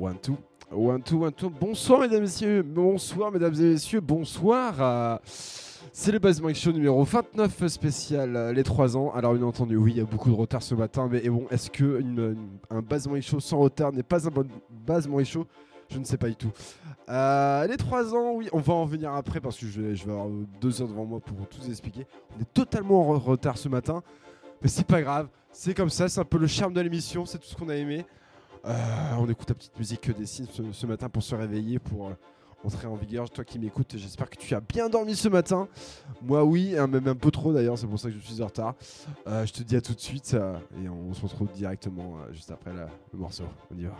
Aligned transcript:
One, 0.00 0.18
two. 0.18 0.38
One, 0.72 1.02
two, 1.02 1.18
one, 1.18 1.32
two. 1.32 1.50
Bonsoir, 1.50 2.00
mesdames 2.00 2.16
et 2.16 2.20
messieurs. 2.22 2.62
Bonsoir, 2.62 3.30
mesdames 3.30 3.52
et 3.52 3.72
messieurs. 3.72 4.00
Bonsoir. 4.00 5.20
C'est 5.92 6.10
le 6.10 6.18
Basement 6.18 6.54
Show 6.54 6.72
numéro 6.72 7.04
29 7.04 7.66
spécial, 7.66 8.34
euh, 8.34 8.52
les 8.54 8.62
3 8.62 8.96
ans. 8.96 9.12
Alors, 9.12 9.34
bien 9.34 9.42
entendu, 9.42 9.76
oui, 9.76 9.92
il 9.92 9.98
y 9.98 10.00
a 10.00 10.04
beaucoup 10.04 10.30
de 10.30 10.34
retard 10.34 10.62
ce 10.62 10.74
matin, 10.74 11.06
mais 11.12 11.28
bon, 11.28 11.46
est-ce 11.50 11.70
que 11.70 12.34
un 12.70 12.80
Basement 12.80 13.20
Show 13.20 13.40
sans 13.40 13.58
retard 13.58 13.92
n'est 13.92 14.02
pas 14.02 14.26
un 14.26 14.30
bon 14.30 14.48
Basement 14.70 15.22
Show? 15.22 15.46
Je 15.90 15.98
ne 15.98 16.04
sais 16.04 16.16
pas 16.16 16.28
du 16.28 16.36
tout. 16.36 16.52
Euh, 17.10 17.66
les 17.66 17.76
3 17.76 18.14
ans, 18.14 18.32
oui, 18.36 18.48
on 18.54 18.60
va 18.60 18.72
en 18.72 18.86
venir 18.86 19.12
après 19.12 19.40
parce 19.40 19.58
que 19.58 19.66
je 19.66 19.82
vais, 19.82 19.96
je 19.96 20.08
avoir 20.08 20.28
2 20.28 20.80
heures 20.80 20.88
devant 20.88 21.04
moi 21.04 21.20
pour 21.20 21.46
tout 21.46 21.62
expliquer. 21.68 22.06
On 22.34 22.40
est 22.40 22.50
totalement 22.54 23.02
en 23.10 23.18
retard 23.18 23.58
ce 23.58 23.68
matin, 23.68 24.02
mais 24.62 24.68
c'est 24.68 24.86
pas 24.86 25.02
grave. 25.02 25.28
C'est 25.52 25.74
comme 25.74 25.90
ça, 25.90 26.08
c'est 26.08 26.20
un 26.20 26.24
peu 26.24 26.38
le 26.38 26.46
charme 26.46 26.72
de 26.72 26.80
l'émission, 26.80 27.26
c'est 27.26 27.36
tout 27.36 27.48
ce 27.48 27.54
qu'on 27.54 27.68
a 27.68 27.76
aimé. 27.76 28.06
Euh, 28.66 29.14
on 29.18 29.28
écoute 29.28 29.48
la 29.48 29.54
petite 29.54 29.78
musique 29.78 30.10
des 30.16 30.26
Sims 30.26 30.46
ce, 30.72 30.86
matin 30.86 31.08
pour 31.08 31.22
se 31.22 31.34
réveiller, 31.34 31.78
pour 31.78 32.08
euh, 32.08 32.12
entrer 32.64 32.86
en 32.86 32.96
vigueur. 32.96 33.30
Toi 33.30 33.44
qui 33.44 33.58
m'écoutes, 33.58 33.96
j'espère 33.96 34.28
que 34.28 34.36
tu 34.36 34.54
as 34.54 34.60
bien 34.60 34.88
dormi 34.88 35.16
ce 35.16 35.28
matin. 35.28 35.68
Moi, 36.22 36.44
oui, 36.44 36.76
hein, 36.76 36.86
même 36.86 37.08
un 37.08 37.14
peu 37.14 37.30
trop 37.30 37.52
d'ailleurs, 37.52 37.78
c'est 37.78 37.86
pour 37.86 37.98
ça 37.98 38.08
que 38.08 38.14
je 38.14 38.20
suis 38.20 38.42
en 38.42 38.46
retard. 38.46 38.74
Euh, 39.26 39.46
je 39.46 39.52
te 39.52 39.62
dis 39.62 39.76
à 39.76 39.80
tout 39.80 39.94
de 39.94 40.00
suite 40.00 40.36
et 40.82 40.88
on, 40.88 41.14
se 41.14 41.22
retrouve 41.22 41.50
directement 41.52 42.18
juste 42.32 42.50
après 42.50 42.72
le 42.72 43.18
morceau. 43.18 43.44
On 43.74 43.78
y 43.78 43.84
va. 43.84 43.96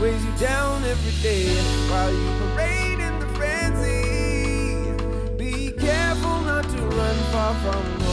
weighs 0.00 0.24
you 0.24 0.32
down 0.38 0.84
every 0.84 1.22
day 1.22 1.46
while 1.90 2.12
you 2.12 2.28
parade 2.40 3.00
in 3.00 3.18
the 3.18 3.26
frenzy. 3.36 4.92
Be 5.36 5.70
careful 5.72 6.40
not 6.42 6.64
to 6.64 6.76
run 6.76 7.16
far 7.32 7.54
from 7.54 8.05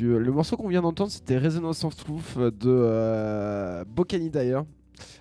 Le 0.00 0.30
morceau 0.30 0.56
qu'on 0.56 0.68
vient 0.68 0.82
d'entendre, 0.82 1.10
c'était 1.10 1.38
Resonance 1.38 1.84
of 1.84 1.96
Truth 1.96 2.38
de 2.38 2.52
euh, 2.66 3.84
Bocani 3.84 4.30
d'ailleurs. 4.30 4.64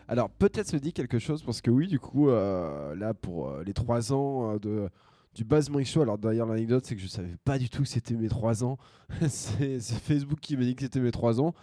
Alors, 0.07 0.29
peut-être 0.29 0.67
se 0.67 0.77
dit 0.77 0.93
quelque 0.93 1.19
chose, 1.19 1.43
parce 1.43 1.61
que 1.61 1.71
oui, 1.71 1.87
du 1.87 1.99
coup, 1.99 2.29
euh, 2.29 2.95
là, 2.95 3.13
pour 3.13 3.49
euh, 3.49 3.63
les 3.65 3.73
3 3.73 4.13
ans 4.13 4.55
euh, 4.55 4.59
de, 4.59 4.89
du 5.35 5.43
basement 5.43 5.83
Show, 5.83 6.01
alors 6.01 6.17
d'ailleurs, 6.17 6.47
l'anecdote, 6.47 6.85
c'est 6.85 6.95
que 6.95 7.01
je 7.01 7.05
ne 7.05 7.11
savais 7.11 7.35
pas 7.43 7.57
du 7.57 7.69
tout 7.69 7.83
que 7.83 7.87
c'était 7.87 8.15
mes 8.15 8.27
3 8.27 8.63
ans. 8.63 8.77
c'est 9.29 9.79
Facebook 9.79 10.39
qui 10.41 10.57
m'a 10.57 10.63
dit 10.63 10.75
que 10.75 10.83
c'était 10.83 10.99
mes 10.99 11.11
3 11.11 11.41
ans. 11.41 11.53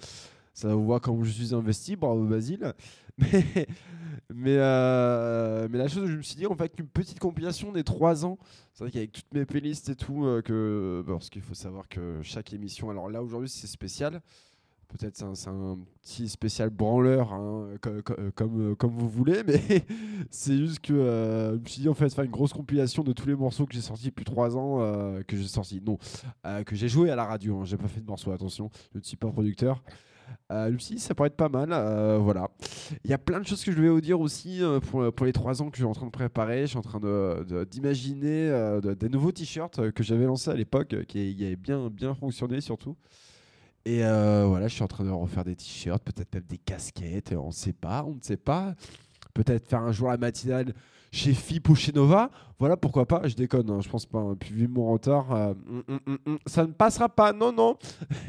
Ça 0.55 0.75
vous 0.75 0.85
voit 0.85 0.99
comme 0.99 1.23
je 1.25 1.31
suis 1.31 1.55
investi, 1.55 1.95
bravo 1.97 2.25
Basile. 2.25 2.73
Mais 3.19 3.67
mais, 4.35 4.57
euh, 4.59 5.69
mais 5.71 5.79
la 5.79 5.89
chose, 5.89 6.11
je 6.11 6.17
me 6.17 6.23
suis 6.23 6.37
dit, 6.37 6.47
en 6.47 6.55
fait, 6.55 6.75
qu'une 6.75 6.89
petite 6.89 7.19
compilation 7.19 7.73
des 7.73 7.83
3 7.83 8.27
ans, 8.27 8.39
c'est 8.75 8.85
vrai 8.85 8.91
qu'avec 8.91 9.11
toutes 9.11 9.33
mes 9.33 9.47
playlists 9.47 9.89
et 9.89 9.97
tout, 9.97 10.25
euh, 10.27 10.43
que, 10.43 11.03
parce 11.07 11.31
qu'il 11.31 11.43
faut 11.43 11.55
savoir 11.55 11.89
que 11.89 12.21
chaque 12.23 12.53
émission, 12.53 12.91
alors 12.91 13.09
là 13.09 13.23
aujourd'hui 13.23 13.49
c'est 13.49 13.67
spécial, 13.67 14.21
peut-être 14.87 15.17
c'est 15.17 15.49
un, 15.49 15.79
petit 16.03 16.29
spécial 16.29 16.69
branleur, 16.69 17.33
hein, 17.33 17.71
euh, 17.87 18.03
comme, 18.35 18.61
euh, 18.61 18.75
comme 18.75 18.93
vous 18.93 19.09
voulez, 19.09 19.43
mais 19.45 19.61
c'est 20.31 20.59
juste 20.59 20.81
que 20.81 20.93
je 20.95 21.59
me 21.59 21.67
suis 21.67 21.83
dit, 21.83 21.89
en 21.89 21.95
fait, 21.95 22.13
faire 22.15 22.25
une 22.25 22.31
grosse 22.31 22.53
compilation 22.53 23.03
de 23.03 23.13
tous 23.13 23.27
les 23.27 23.35
morceaux 23.35 23.65
que 23.65 23.75
j'ai 23.75 23.81
sortis 23.81 24.07
depuis 24.11 24.27
3 24.27 24.57
ans, 24.59 24.79
que 25.27 25.37
j'ai 25.37 25.49
sortis, 25.49 25.81
non, 25.85 25.99
que 26.67 26.77
j'ai 26.77 26.89
joué 26.89 27.11
à 27.11 27.17
la 27.17 27.25
radio, 27.25 27.61
hein, 27.61 27.65
j'ai 27.65 27.79
pas 27.79 27.89
fait 27.89 28.01
de 28.01 28.07
morceaux, 28.07 28.31
attention, 28.31 28.71
je 28.93 28.99
ne 28.99 29.03
suis 29.03 29.17
pas 29.17 29.29
producteur. 29.29 29.83
Euh, 30.51 30.71
dit, 30.71 30.99
ça 30.99 31.15
pourrait 31.15 31.27
être 31.29 31.37
pas 31.37 31.49
mal. 31.49 31.69
euh, 31.73 32.19
voilà. 32.19 32.49
Il 33.05 33.11
y 33.11 33.15
a 33.15 33.19
plein 33.19 33.41
de 33.41 33.47
choses 33.47 33.63
que 33.65 33.71
je 33.73 33.81
vais 33.81 33.89
vous 33.89 34.01
dire 34.01 34.19
aussi 34.21 34.63
euh, 34.63 34.81
pour, 34.81 35.13
pour 35.13 35.27
les 35.27 35.33
trois 35.33 35.61
ans 35.61 35.69
que 35.71 35.77
je 35.77 35.83
suis 35.83 35.89
en 35.89 35.93
train 35.93 36.07
de 36.07 36.11
préparer. 36.11 36.63
Je 36.63 36.67
suis 36.67 36.79
en 36.79 36.83
train 36.83 37.01
d'imaginer 37.71 38.49
de- 38.83 38.95
des 38.95 39.09
nouveaux 39.09 39.33
t-shirts 39.33 39.91
que 39.93 40.03
j'avais 40.03 40.25
lancés 40.25 40.51
à 40.51 40.55
l'époque, 40.55 40.95
qui 41.07 41.37
avaient 41.45 41.57
bien, 41.57 41.89
bien 41.91 42.15
fonctionné 42.15 42.61
surtout. 42.61 42.97
Et 43.85 44.01
voilà, 44.01 44.69
je 44.69 44.75
suis 44.75 44.83
en 44.83 44.89
train 44.89 45.05
de 45.05 45.11
refaire 45.11 45.45
des 45.45 45.57
t-shirts, 45.57 46.03
peut-être 46.03 46.33
même 46.35 46.45
des 46.49 46.59
casquettes, 46.59 47.35
on 47.37 47.49
ne 47.49 47.53
sait 47.53 47.73
pas, 47.73 48.05
on 48.07 48.15
ne 48.15 48.21
sait 48.23 48.37
pas. 48.37 48.75
Peut-être 49.35 49.67
faire 49.69 49.83
un 49.83 49.93
jour 49.93 50.09
la 50.09 50.17
matinale 50.17 50.73
chez 51.11 51.33
FIP 51.35 51.69
ou 51.71 51.75
chez 51.75 51.93
Nova. 51.93 52.31
Voilà, 52.59 52.77
pourquoi 52.77 53.07
pas. 53.07 53.27
Je 53.29 53.35
déconne, 53.35 53.71
hein, 53.71 53.81
je 53.81 53.89
pense 53.89 54.05
pas. 54.07 54.19
hein. 54.19 54.37
Puis 54.39 54.53
vu 54.53 54.69
mon 54.69 54.91
retard, 54.91 55.33
euh, 55.33 55.55
hum, 55.69 55.83
hum, 56.07 56.19
hum, 56.27 56.39
ça 56.47 56.67
ne 56.67 56.73
passera 56.73 57.09
pas. 57.09 57.33
Non, 57.33 57.53
non. 57.53 57.77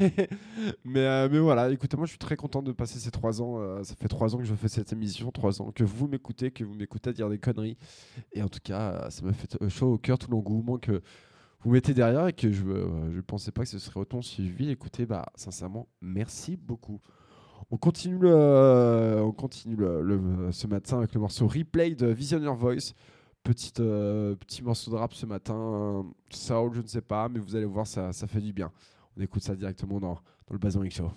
mais, 0.84 1.00
euh, 1.00 1.28
mais 1.30 1.38
voilà, 1.38 1.70
écoutez, 1.70 1.96
moi 1.96 2.06
je 2.06 2.10
suis 2.10 2.18
très 2.18 2.36
content 2.36 2.62
de 2.62 2.72
passer 2.72 2.98
ces 2.98 3.10
trois 3.10 3.42
ans. 3.42 3.58
euh, 3.60 3.82
ça 3.82 3.94
fait 3.94 4.08
trois 4.08 4.34
ans 4.34 4.38
que 4.38 4.44
je 4.44 4.54
fais 4.54 4.68
cette 4.68 4.92
émission, 4.92 5.30
trois 5.30 5.60
ans 5.62 5.72
que 5.72 5.84
vous 5.84 6.06
m'écoutez, 6.08 6.50
que 6.50 6.64
vous 6.64 6.74
m'écoutez 6.74 7.12
dire 7.12 7.28
des 7.28 7.38
conneries. 7.38 7.76
Et 8.32 8.42
en 8.42 8.48
tout 8.48 8.60
cas, 8.62 9.08
ça 9.10 9.24
m'a 9.24 9.32
fait 9.32 9.68
chaud 9.68 9.94
au 9.94 9.98
cœur 9.98 10.18
tout 10.18 10.30
l'engouement 10.30 10.78
que 10.78 11.02
vous 11.62 11.70
mettez 11.72 11.92
derrière 11.92 12.26
et 12.28 12.32
que 12.32 12.50
je 12.50 12.64
ne 12.64 13.20
pensais 13.20 13.52
pas 13.52 13.62
que 13.64 13.68
ce 13.68 13.78
serait 13.78 14.00
autant 14.00 14.22
suivi. 14.22 14.70
Écoutez, 14.70 15.06
bah, 15.06 15.26
sincèrement, 15.34 15.88
merci 16.00 16.56
beaucoup. 16.56 17.00
On 17.70 17.76
continue, 17.76 18.18
ce 18.22 20.66
matin 20.66 20.98
avec 20.98 21.14
le 21.14 21.20
morceau 21.20 21.46
Replay 21.46 21.94
de 21.94 22.06
Vision 22.06 22.40
Your 22.40 22.56
Voice. 22.56 22.94
Euh, 23.80 24.36
petit 24.36 24.62
morceau 24.62 24.90
de 24.90 24.96
rap 24.96 25.14
ce 25.14 25.26
matin, 25.26 26.04
soul, 26.30 26.74
je 26.74 26.82
ne 26.82 26.86
sais 26.86 27.00
pas, 27.00 27.28
mais 27.28 27.38
vous 27.38 27.56
allez 27.56 27.64
voir, 27.64 27.86
ça, 27.86 28.12
ça 28.12 28.26
fait 28.26 28.40
du 28.40 28.52
bien. 28.52 28.70
On 29.16 29.20
écoute 29.20 29.42
ça 29.42 29.56
directement 29.56 29.98
dans, 29.98 30.14
dans 30.14 30.52
le 30.52 30.58
Bazon 30.58 30.80
Week 30.80 30.92
Show. 30.92 31.10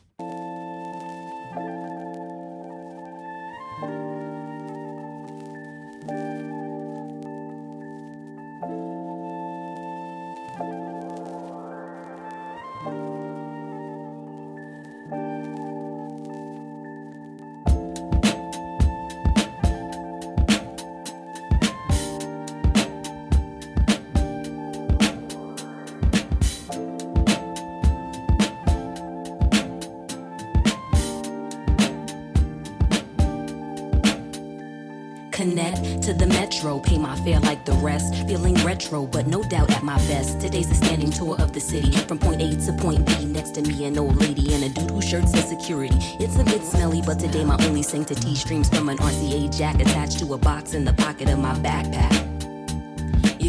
But 39.01 39.25
no 39.27 39.41
doubt 39.43 39.71
at 39.71 39.84
my 39.84 39.97
best. 40.08 40.39
Today's 40.39 40.69
a 40.69 40.75
standing 40.75 41.10
tour 41.10 41.36
of 41.41 41.51
the 41.51 41.60
city. 41.60 41.91
From 42.08 42.19
point 42.19 42.41
A 42.41 42.56
to 42.65 42.73
point 42.73 43.06
B, 43.06 43.25
next 43.25 43.56
to 43.56 43.62
me, 43.62 43.86
an 43.86 43.97
old 43.97 44.17
lady 44.17 44.53
and 44.53 44.63
a 44.63 44.69
dude 44.69 44.91
whose 44.91 45.08
shirt 45.08 45.27
says 45.27 45.49
security. 45.49 45.97
It's 46.19 46.38
a 46.38 46.43
bit 46.43 46.63
smelly, 46.63 47.01
but 47.01 47.19
today 47.19 47.43
my 47.43 47.58
only 47.65 47.84
sanctity 47.84 48.36
streams 48.36 48.69
from 48.69 48.89
an 48.89 48.97
RCA 48.97 49.56
jack 49.58 49.82
attached 49.82 50.19
to 50.19 50.34
a 50.34 50.38
box 50.38 50.73
in 50.73 50.86
the 50.86 50.93
pocket 50.93 51.29
of 51.29 51.39
my 51.39 51.53
backpack. 51.56 52.33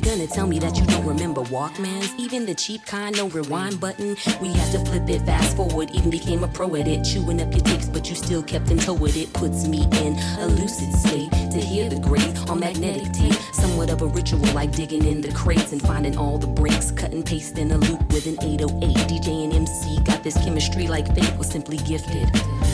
Gonna 0.04 0.26
tell 0.26 0.46
me 0.46 0.58
that 0.58 0.76
you 0.76 0.84
don't 0.84 1.06
remember 1.06 1.40
Walkmans? 1.44 2.12
Even 2.18 2.44
the 2.44 2.54
cheap 2.54 2.84
kind, 2.84 3.16
no 3.16 3.28
rewind 3.28 3.80
button. 3.80 4.16
We 4.40 4.52
had 4.52 4.70
to 4.72 4.78
flip 4.84 5.08
it 5.08 5.22
fast 5.22 5.56
forward, 5.56 5.90
even 5.92 6.10
became 6.10 6.44
a 6.44 6.48
pro 6.48 6.76
at 6.76 6.86
it. 6.86 7.04
Chewing 7.04 7.40
up 7.40 7.50
your 7.52 7.64
tapes, 7.64 7.88
but 7.88 8.08
you 8.10 8.14
still 8.14 8.42
kept 8.42 8.70
in 8.70 8.78
tow 8.78 8.92
with 8.92 9.16
it. 9.16 9.32
Puts 9.32 9.66
me 9.66 9.88
in 10.02 10.18
a 10.40 10.46
lucid 10.46 10.92
state 10.92 11.30
to 11.30 11.58
hear 11.58 11.88
the 11.88 11.98
great 11.98 12.36
on 12.50 12.60
magnetic 12.60 13.12
tape. 13.12 13.32
Somewhat 13.54 13.88
of 13.90 14.02
a 14.02 14.06
ritual, 14.06 14.40
like 14.52 14.72
digging 14.72 15.06
in 15.06 15.22
the 15.22 15.32
crates 15.32 15.72
and 15.72 15.80
finding 15.80 16.18
all 16.18 16.36
the 16.36 16.48
breaks. 16.48 16.90
Cut 16.90 17.12
and 17.12 17.24
paste 17.24 17.56
in 17.56 17.72
a 17.72 17.78
loop 17.78 18.12
with 18.12 18.26
an 18.26 18.36
808. 18.42 18.96
DJ 19.08 19.44
and 19.44 19.54
MC 19.54 20.00
got 20.04 20.22
this 20.22 20.36
chemistry 20.44 20.86
like 20.86 21.12
fate 21.14 21.34
was 21.38 21.48
simply 21.48 21.78
gifted. 21.78 22.28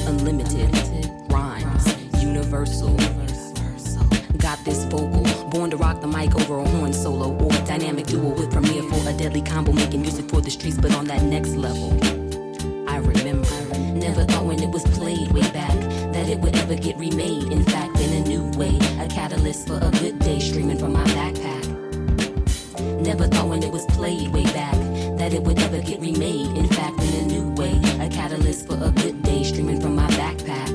Unlimited 0.07 0.75
rhymes, 1.31 2.23
universal. 2.23 2.97
Got 4.39 4.65
this 4.65 4.85
vocal, 4.85 5.25
born 5.51 5.71
to 5.71 5.77
rock 5.77 6.01
the 6.01 6.07
mic 6.07 6.35
over 6.37 6.59
a 6.59 6.69
horn 6.69 6.93
solo 6.93 7.33
or 7.33 7.53
a 7.53 7.65
dynamic 7.67 8.07
duo 8.07 8.31
with 8.31 8.53
premiere 8.53 8.85
for 8.85 9.09
a 9.09 9.13
deadly 9.13 9.43
combo, 9.43 9.73
making 9.73 10.01
music 10.01 10.29
for 10.31 10.41
the 10.41 10.51
streets, 10.51 10.77
but 10.77 10.95
on 10.95 11.05
that 11.07 11.23
next 11.23 11.57
level. 11.57 11.91
I 12.89 12.99
remember, 12.99 13.51
never 13.93 14.25
thought 14.25 14.45
when 14.45 14.63
it 14.63 14.71
was 14.71 14.85
played 14.99 15.31
way 15.33 15.43
back 15.51 15.77
that 16.15 16.29
it 16.29 16.39
would 16.39 16.57
ever 16.57 16.77
get 16.77 16.97
remade. 16.97 17.51
In 17.53 17.65
fact, 17.65 17.99
in 17.99 18.23
a 18.23 18.29
new 18.29 18.45
way, 18.59 18.77
a 19.01 19.09
catalyst 19.09 19.67
for 19.67 19.79
a 19.83 19.91
good 19.91 20.21
day 20.21 20.39
streaming 20.39 20.79
from 20.79 20.93
my 20.93 21.05
backpack. 21.05 21.67
Never 23.01 23.27
thought 23.27 23.49
when 23.49 23.63
it 23.63 23.73
was 23.73 23.85
played 23.87 24.33
way 24.33 24.45
back 24.45 24.79
that 25.19 25.33
it 25.35 25.43
would 25.43 25.59
ever 25.59 25.81
get 25.81 26.01
remade. 26.01 26.57
In 26.57 26.69
fact, 26.69 26.99
in 27.03 27.25
a 27.25 27.27
new 27.27 27.51
way, 27.55 27.75
a 27.99 28.09
catalyst 28.09 28.67
for 28.67 28.79
a 28.83 28.91
good 28.91 29.23
day 29.23 29.43
streaming 29.43 29.81
from 29.81 29.97
my 29.97 30.07
backpack. 30.11 30.71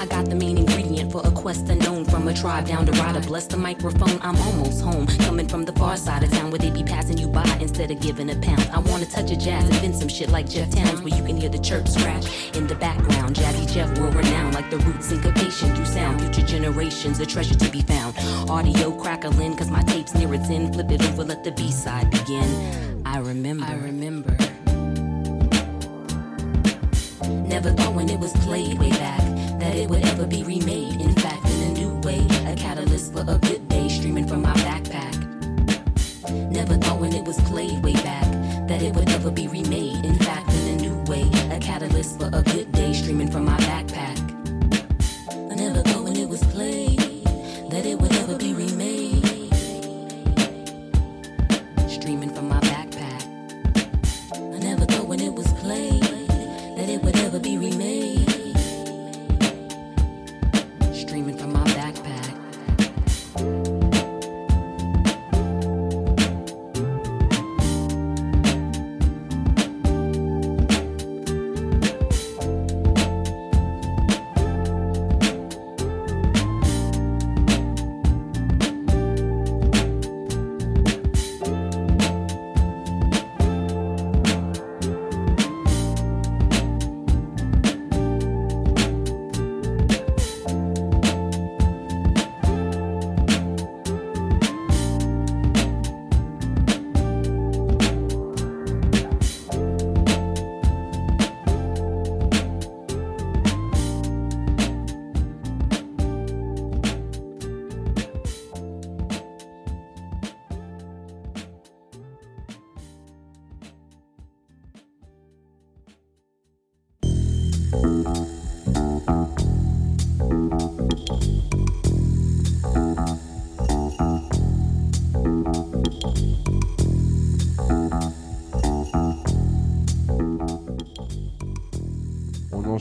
I 0.00 0.06
got 0.06 0.26
the 0.26 0.36
main 0.36 0.56
ingredient 0.58 1.10
for 1.10 1.20
a 1.26 1.30
quest 1.30 1.68
unknown 1.68 1.91
from 2.22 2.28
a 2.28 2.34
tribe 2.34 2.66
down 2.68 2.86
to 2.86 2.92
rider. 2.92 3.20
Bless 3.20 3.46
the 3.46 3.56
microphone, 3.56 4.16
I'm 4.22 4.36
almost 4.36 4.80
home. 4.80 5.08
Coming 5.26 5.48
from 5.48 5.64
the 5.64 5.72
far 5.72 5.96
side 5.96 6.22
of 6.22 6.30
town 6.30 6.52
where 6.52 6.58
they 6.60 6.70
be 6.70 6.84
passing 6.84 7.18
you 7.18 7.26
by 7.26 7.44
instead 7.60 7.90
of 7.90 7.98
giving 7.98 8.30
a 8.30 8.36
pound. 8.36 8.62
I 8.72 8.78
wanna 8.78 9.06
touch 9.06 9.32
a 9.32 9.36
jazz, 9.36 9.68
invent 9.68 9.96
some 9.96 10.08
shit 10.08 10.28
like 10.28 10.48
Jeff 10.48 10.70
Towns 10.70 11.02
where 11.02 11.12
you 11.12 11.24
can 11.24 11.36
hear 11.36 11.48
the 11.48 11.58
chirp 11.58 11.88
scratch 11.88 12.56
in 12.56 12.68
the 12.68 12.76
background. 12.76 13.34
Jazzy 13.34 13.66
Jeff, 13.72 13.98
world 13.98 14.14
renowned 14.14 14.54
like 14.54 14.70
the 14.70 14.78
root 14.78 15.02
syncopation 15.02 15.74
through 15.74 15.84
sound. 15.84 16.20
Future 16.20 16.46
generations, 16.46 17.18
a 17.18 17.26
treasure 17.26 17.56
to 17.56 17.68
be 17.70 17.82
found. 17.82 18.14
Audio 18.48 18.92
crackling, 18.92 19.56
cause 19.56 19.70
my 19.70 19.82
tape's 19.82 20.14
near 20.14 20.32
its 20.32 20.48
end. 20.48 20.74
Flip 20.74 20.92
it 20.92 21.02
over, 21.02 21.24
let 21.24 21.42
the 21.42 21.50
B 21.50 21.72
side 21.72 22.08
begin. 22.12 23.02
I 23.04 23.18
remember. 23.18 23.64
I 23.64 23.74
remember. 23.74 24.36
Never 27.48 27.70
thought 27.72 27.94
when 27.94 28.08
it 28.08 28.20
was 28.20 28.32
played 28.44 28.78
way 28.78 28.90
back 28.90 29.20
that 29.58 29.76
it 29.76 29.88
would 29.88 30.04
ever 30.04 30.26
be 30.26 30.44
remade. 30.44 31.00
In 31.00 31.14
fact, 31.14 31.22
in 31.22 31.22
a 31.22 31.26
new 31.26 31.31
way, 32.04 32.26
a 32.46 32.54
catalyst 32.56 33.12
for 33.12 33.20
a 33.20 33.38
good 33.38 33.68
day 33.68 33.88
streaming 33.88 34.26
from 34.26 34.42
my 34.42 34.52
backpack. 34.54 35.14
Never 36.50 36.76
thought 36.76 37.00
when 37.00 37.12
it 37.12 37.24
was 37.24 37.40
played 37.42 37.82
way 37.82 37.94
back 37.94 38.30
that 38.68 38.82
it 38.82 38.94
would 38.94 39.08
ever 39.10 39.30
be 39.30 39.48
remade. 39.48 40.04
In 40.04 40.18
fact, 40.18 40.50
in 40.52 40.78
a 40.78 40.82
new 40.82 40.96
way, 41.10 41.22
a 41.50 41.58
catalyst 41.60 42.18
for 42.18 42.30
a 42.32 42.42
good 42.42 42.70
day 42.72 42.92
streaming 42.92 43.30
from 43.30 43.44
my 43.44 43.56
backpack. 43.58 44.18
I 45.50 45.54
never 45.54 45.82
thought 45.82 46.04
when 46.04 46.16
it 46.16 46.28
was 46.28 46.42
played 46.44 47.01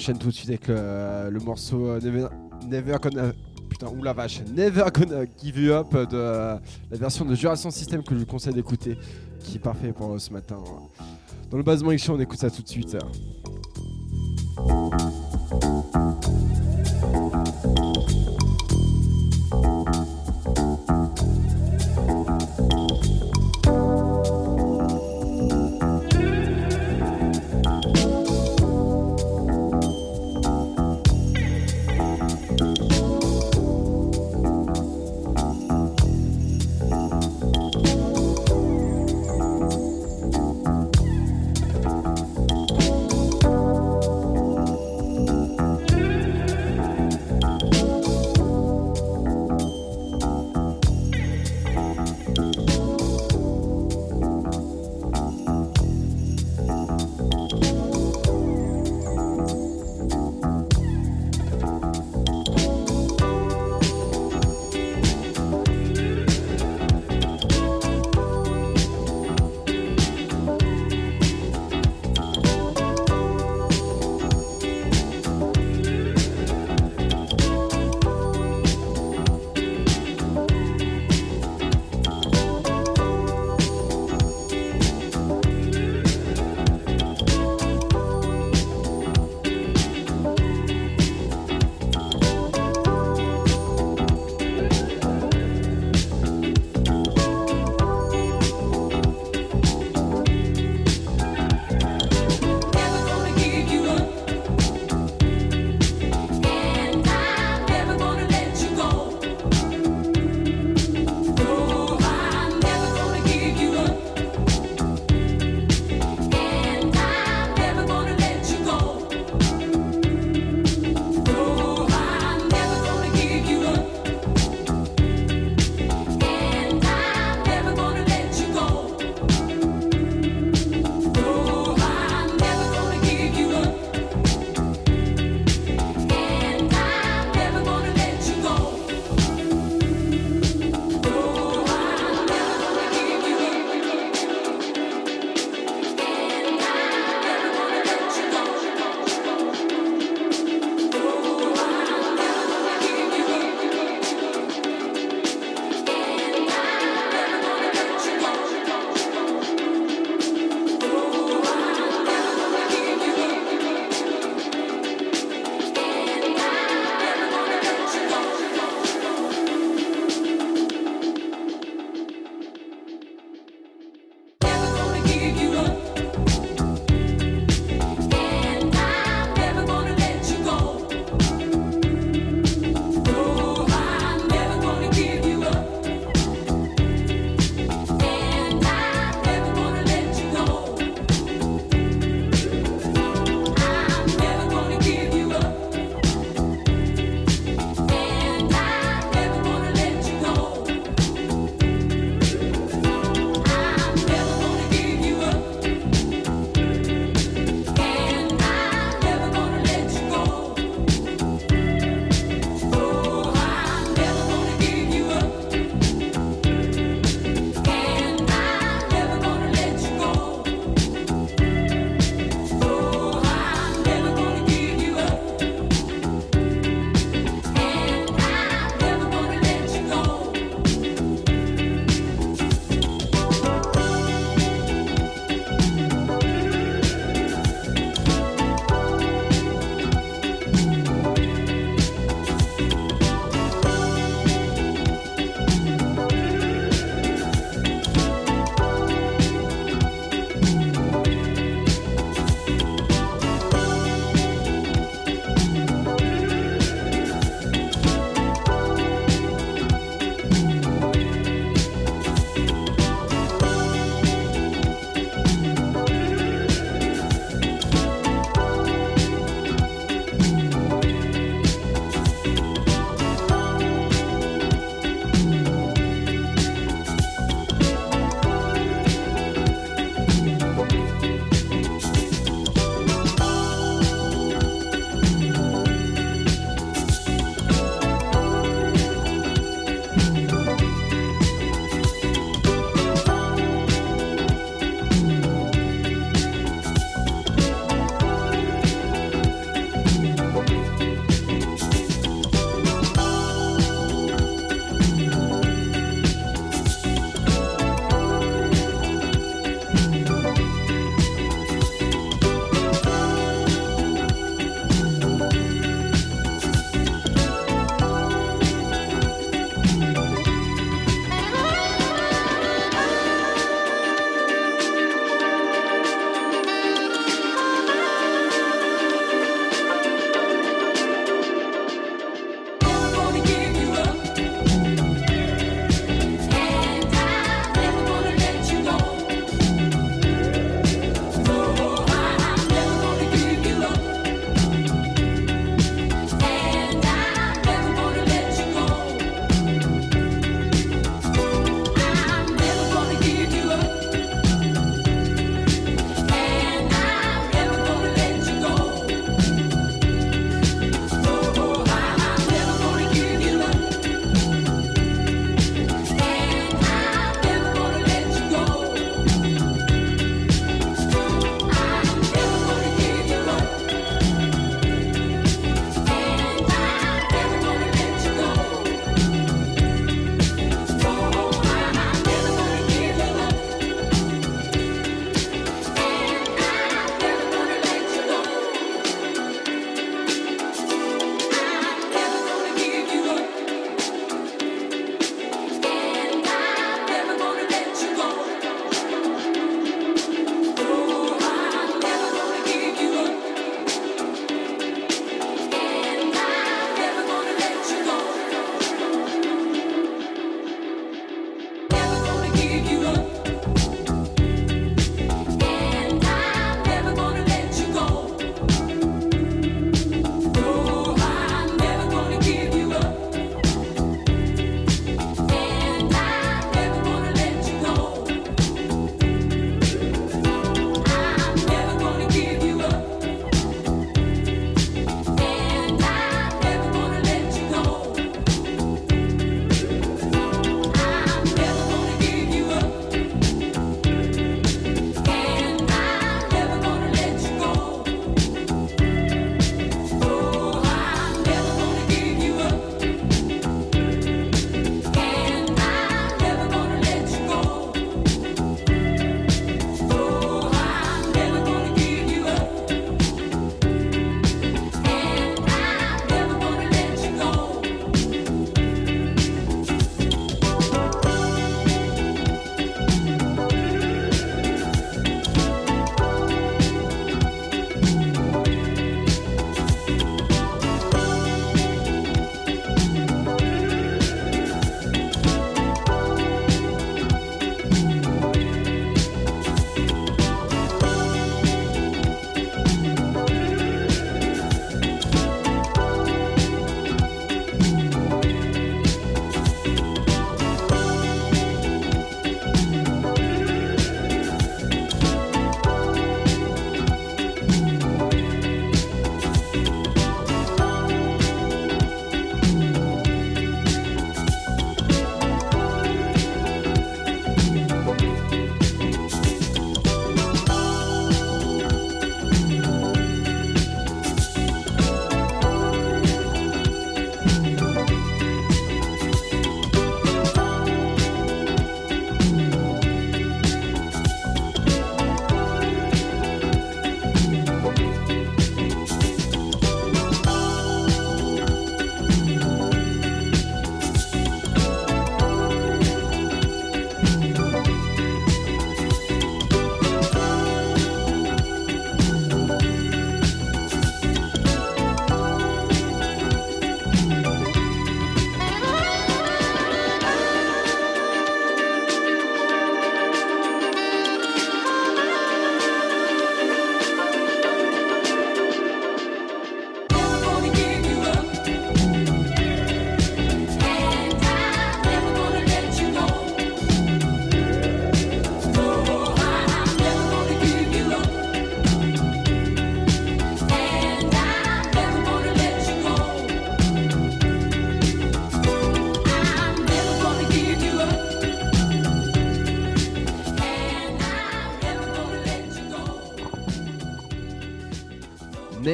enchaîne 0.02 0.18
tout 0.18 0.30
de 0.30 0.34
suite 0.34 0.50
avec 0.50 0.68
le, 0.68 1.30
le 1.30 1.40
morceau 1.42 1.86
euh, 1.90 2.00
Never, 2.02 2.28
Never 2.68 2.96
Gonna. 3.00 3.32
Putain, 3.70 3.88
ou 3.88 4.02
la 4.04 4.14
vache, 4.14 4.42
Never 4.54 4.86
Gonna 4.92 5.26
Give 5.42 5.60
You 5.60 5.74
Up 5.74 5.94
de 5.94 6.18
euh, 6.18 6.58
la 6.90 6.98
version 6.98 7.24
de 7.24 7.36
Jurassic 7.36 7.72
System 7.72 8.04
que 8.04 8.16
je 8.16 8.20
vous 8.22 8.26
conseille 8.26 8.54
d'écouter, 8.54 8.98
qui 9.40 9.58
est 9.58 9.60
parfait 9.60 9.94
pour 9.94 10.20
ce 10.20 10.34
matin. 10.34 10.58
Dans 11.52 11.58
le 11.58 11.64
basement 11.64 11.96
Show, 11.96 12.16
on 12.16 12.20
écoute 12.20 12.40
ça 12.40 12.50
tout 12.50 12.64
de 12.64 12.68
suite. 12.68 12.98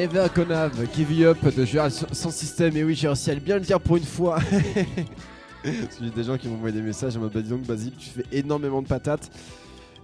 Gonna 0.08 0.62
Have 0.62 0.88
Give 0.94 1.12
You 1.12 1.28
Up 1.28 1.54
de 1.54 1.64
Jura 1.64 1.90
sans 1.90 2.30
système. 2.30 2.76
Et 2.76 2.84
oui, 2.84 2.94
j'ai 2.94 3.08
réussi 3.08 3.30
à 3.30 3.34
bien 3.34 3.56
le 3.56 3.60
dire 3.60 3.80
pour 3.80 3.96
une 3.96 4.04
fois. 4.04 4.38
J'ai 5.64 6.10
des 6.10 6.24
gens 6.24 6.38
qui 6.38 6.48
envoyé 6.48 6.74
des 6.74 6.82
messages 6.82 7.16
en 7.16 7.20
mode 7.20 7.32
bah, 7.32 7.42
dis 7.42 7.50
donc, 7.50 7.62
Basile, 7.62 7.92
tu 7.98 8.08
fais 8.08 8.24
énormément 8.32 8.80
de 8.80 8.86
patates. 8.86 9.30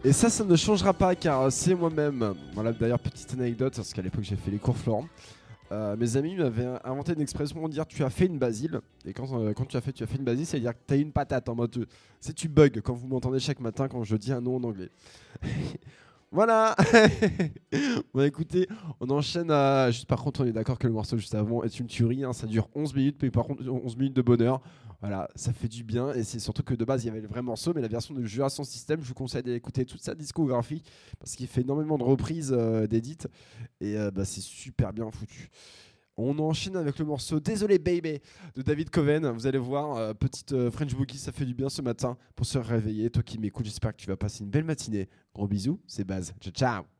Et 0.05 0.13
ça, 0.13 0.29
ça 0.29 0.45
ne 0.45 0.57
changera 0.57 0.93
pas 0.93 1.15
car 1.15 1.51
c'est 1.51 1.75
moi-même. 1.75 2.35
Voilà, 2.53 2.73
d'ailleurs, 2.73 2.99
petite 2.99 3.33
anecdote, 3.33 3.75
parce 3.77 3.93
qu'à 3.93 4.03
l'époque, 4.03 4.25
j'ai 4.25 4.37
fait 4.37 4.51
les 4.51 4.59
cours 4.59 4.77
Florent. 4.77 5.07
Euh, 5.73 5.97
mes 5.97 6.17
amis 6.17 6.35
m'avaient 6.35 6.69
inventé 6.85 7.15
une 7.15 7.23
expression 7.23 7.59
pour 7.59 7.69
dire 7.69 7.87
tu 7.87 8.05
as 8.05 8.11
fait 8.11 8.27
une 8.27 8.39
basile. 8.39 8.81
Et 9.07 9.13
quand, 9.13 9.27
euh, 9.41 9.55
tu 9.69 9.77
as 9.77 9.81
fait 9.81 9.93
tu 9.93 10.03
as 10.03 10.07
fait 10.07 10.17
une 10.19 10.25
basile, 10.25 10.45
c'est 10.45 10.59
à 10.59 10.61
dire 10.61 10.73
que 10.73 10.83
tu 10.87 10.95
as 10.95 10.97
une 10.97 11.13
patate 11.13 11.49
en 11.49 11.55
mode. 11.55 11.87
C'est 12.21 12.35
tu 12.35 12.49
bugs 12.49 12.81
quand 12.83 12.95
vous 12.95 13.07
m'entendez 13.07 13.39
chaque 13.39 13.61
matin 13.61 13.89
quand 13.89 14.05
je 14.05 14.17
dis 14.17 14.33
un 14.33 14.41
nom 14.41 14.57
en 14.57 14.65
anglais. 14.65 14.91
Voilà 16.35 16.75
Bon 18.13 18.23
écoutez, 18.23 18.67
on 18.99 19.09
enchaîne 19.11 19.53
à... 19.53 19.93
Juste 19.93 20.07
par 20.07 20.21
contre, 20.21 20.43
on 20.43 20.45
est 20.45 20.53
d'accord 20.53 20.81
que 20.81 20.89
le 20.89 20.93
morceau 20.93 21.17
juste 21.17 21.37
avant 21.37 21.63
est 21.63 21.79
une 21.79 21.87
tuerie, 21.87 22.25
hein, 22.25 22.33
ça 22.33 22.49
dure 22.49 22.69
11 22.75 22.93
minutes, 22.93 23.19
mais 23.23 23.31
par 23.31 23.45
contre 23.45 23.63
11 23.65 23.97
minutes 23.97 24.17
de 24.17 24.23
bonheur. 24.23 24.61
Voilà, 25.01 25.29
ça 25.37 25.53
fait 25.53 25.69
du 25.69 25.85
bien, 25.85 26.13
et 26.13 26.25
c'est 26.25 26.41
surtout 26.41 26.65
que 26.65 26.75
de 26.75 26.85
base 26.85 27.05
il 27.05 27.07
y 27.07 27.11
avait 27.11 27.21
le 27.21 27.29
vrai 27.29 27.41
morceau, 27.41 27.73
mais 27.73 27.81
la 27.81 27.87
version 27.87 28.15
de 28.15 28.25
Jura 28.25 28.51
sans 28.51 28.65
système, 28.65 29.01
je 29.01 29.07
vous 29.07 29.15
conseille 29.15 29.45
d'écouter 29.45 29.85
toute 29.85 30.03
sa 30.03 30.17
discographie, 30.17 30.83
parce 31.21 31.37
qu'il 31.37 31.47
fait 31.47 31.61
énormément 31.61 31.99
de 31.99 32.03
reprises 32.03 32.53
euh, 32.53 32.89
et 32.91 33.97
euh, 33.97 34.11
bah, 34.11 34.25
c'est 34.25 34.41
super 34.41 34.93
bien 34.93 35.09
foutu. 35.13 35.51
On 36.17 36.39
enchaîne 36.39 36.77
avec 36.77 36.99
le 36.99 37.05
morceau 37.05 37.41
Désolé 37.41 37.79
Baby 37.79 38.21
de 38.55 38.63
David 38.63 38.91
Coven. 38.91 39.27
Vous 39.31 39.47
allez 39.47 39.59
voir, 39.59 39.97
euh, 39.97 40.15
petite 40.15 40.53
euh, 40.53 40.71
French 40.71 40.95
Boogie, 40.95 41.19
ça 41.19 41.33
fait 41.33 41.45
du 41.45 41.55
bien 41.55 41.69
ce 41.69 41.83
matin 41.83 42.17
pour 42.37 42.47
se 42.47 42.59
réveiller. 42.59 43.11
Toi 43.11 43.23
qui 43.23 43.39
m'écoutes, 43.39 43.67
j'espère 43.67 43.93
que 43.93 44.01
tu 44.01 44.07
vas 44.07 44.17
passer 44.17 44.45
une 44.45 44.51
belle 44.51 44.65
matinée. 44.65 45.09
Gros 45.35 45.49
bisous, 45.49 45.81
c'est 45.87 46.05
Baz. 46.05 46.33
Ciao, 46.41 46.53
ciao. 46.53 46.94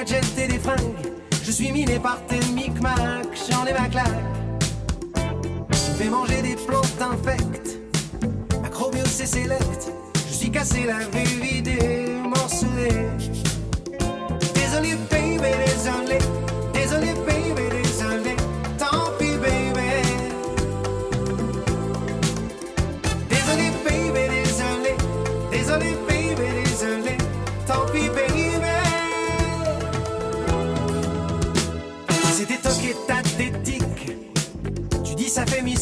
Gadgets 0.00 0.38
et 0.38 0.46
des 0.46 0.58
fringues. 0.58 1.12
Je 1.44 1.50
suis 1.50 1.72
miné 1.72 1.98
par 1.98 2.24
tes 2.26 2.40
micmacs, 2.52 3.38
j'en 3.50 3.66
ai 3.66 3.72
ma 3.72 3.88
claque. 3.88 4.06
Me 5.68 5.74
fais 5.98 6.08
manger 6.08 6.42
des 6.42 6.56
plantes 6.56 7.00
infectes, 7.00 7.78
macrobios 8.62 9.04
et 9.04 9.26
select. 9.26 9.92
Je 10.28 10.34
suis 10.34 10.50
cassé, 10.50 10.84
la 10.86 10.98
vue 10.98 11.40
vidée, 11.40 12.08
morcelé. 12.22 13.08
Désolé, 14.54 14.96
baby. 15.10 15.50
Désolé, 15.66 16.18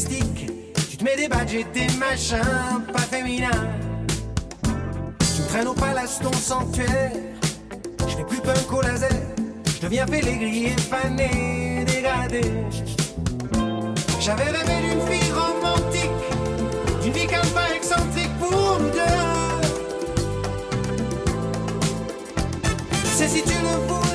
Tu 0.07 0.97
te 0.97 1.03
mets 1.03 1.17
des 1.17 1.27
badges 1.27 1.55
et 1.55 1.65
des 1.75 1.89
machins 1.99 2.39
pas 2.93 3.01
féminins. 3.01 3.51
Tu 5.19 5.43
me 5.43 5.49
traînes 5.49 5.67
au 5.67 5.75
palace 5.75 6.21
ton 6.23 6.33
sanctuaire. 6.33 7.11
Je 8.07 8.17
fais 8.17 8.25
plus 8.25 8.41
punk 8.41 8.73
au 8.73 8.81
laser. 8.81 9.11
Je 9.67 9.81
deviens 9.81 10.07
félégrier, 10.07 10.77
fané, 10.79 11.85
dégradé. 11.85 12.43
J'avais 14.21 14.45
rêvé 14.45 14.89
d'une 14.89 15.01
fille 15.09 15.33
romantique, 15.33 16.11
d'une 17.03 17.13
vie 17.13 17.27
qu'un 17.27 17.41
pas 17.47 17.75
excentrique 17.75 18.39
pour 18.39 18.79
nous 18.79 18.91
deux. 18.91 19.01
C'est 23.17 23.29
si 23.29 23.43
tu 23.43 23.49
le 23.49 23.89
voulais, 23.89 24.08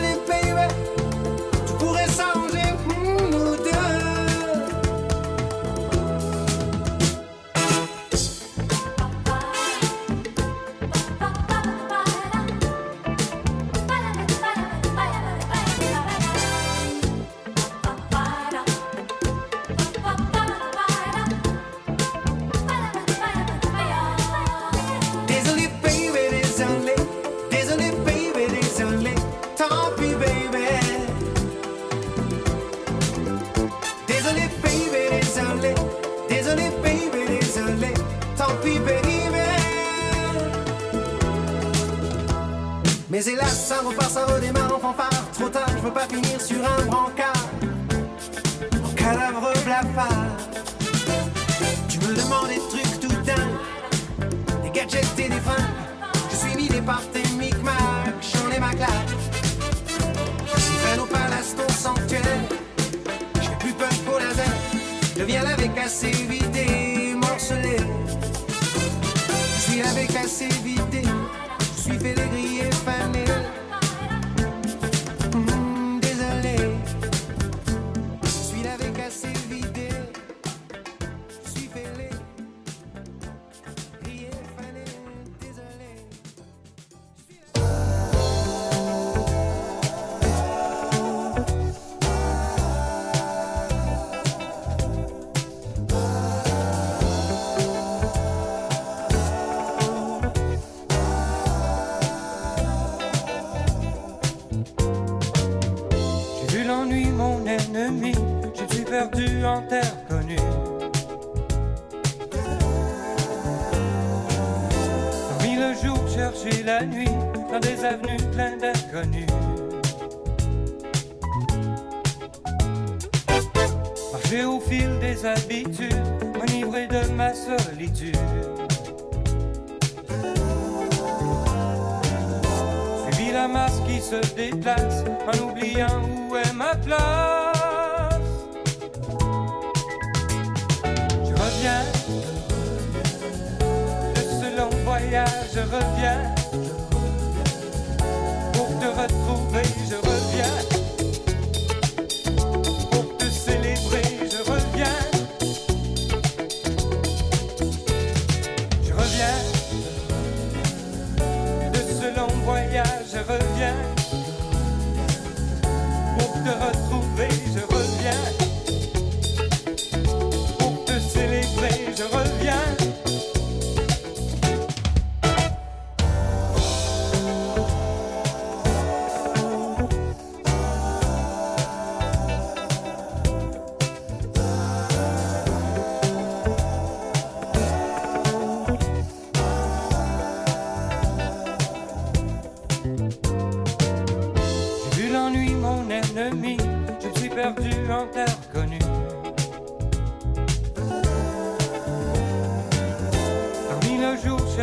Mais 43.84 43.95
hélas, 43.95 44.32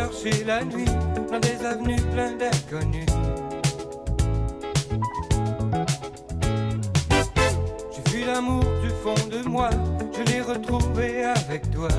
chercher 0.01 0.43
la 0.45 0.63
nuit 0.63 0.85
dans 1.31 1.39
des 1.39 1.65
avenues 1.65 2.01
pleines 2.13 2.37
d'inconnus. 2.37 3.05
J'ai 7.93 8.11
vu 8.11 8.25
l'amour 8.25 8.63
du 8.81 8.89
fond 9.03 9.27
de 9.29 9.47
moi, 9.47 9.69
je 10.13 10.23
l'ai 10.31 10.41
retrouvé 10.41 11.25
avec 11.25 11.69
toi. 11.71 11.89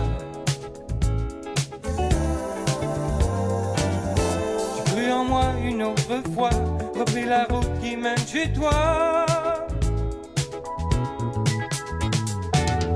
J'ai 4.77 4.85
cru 4.93 5.13
en 5.13 5.25
moi 5.25 5.45
une 5.65 5.83
autre 5.83 6.23
fois, 6.35 6.51
repris 6.99 7.25
la 7.25 7.45
route 7.45 7.71
qui 7.81 7.97
mène 7.97 8.19
chez 8.27 8.53
toi. 8.53 9.27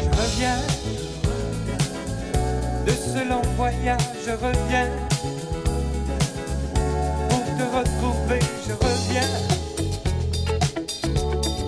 Je 0.01 0.09
reviens 0.21 0.76
ce 3.17 3.29
long 3.29 3.43
voyage, 3.57 4.01
je 4.27 4.33
reviens. 4.33 4.89
Pour 7.29 7.45
te 7.59 7.65
retrouver, 7.79 8.41
je 8.67 8.75
reviens. 8.87 9.33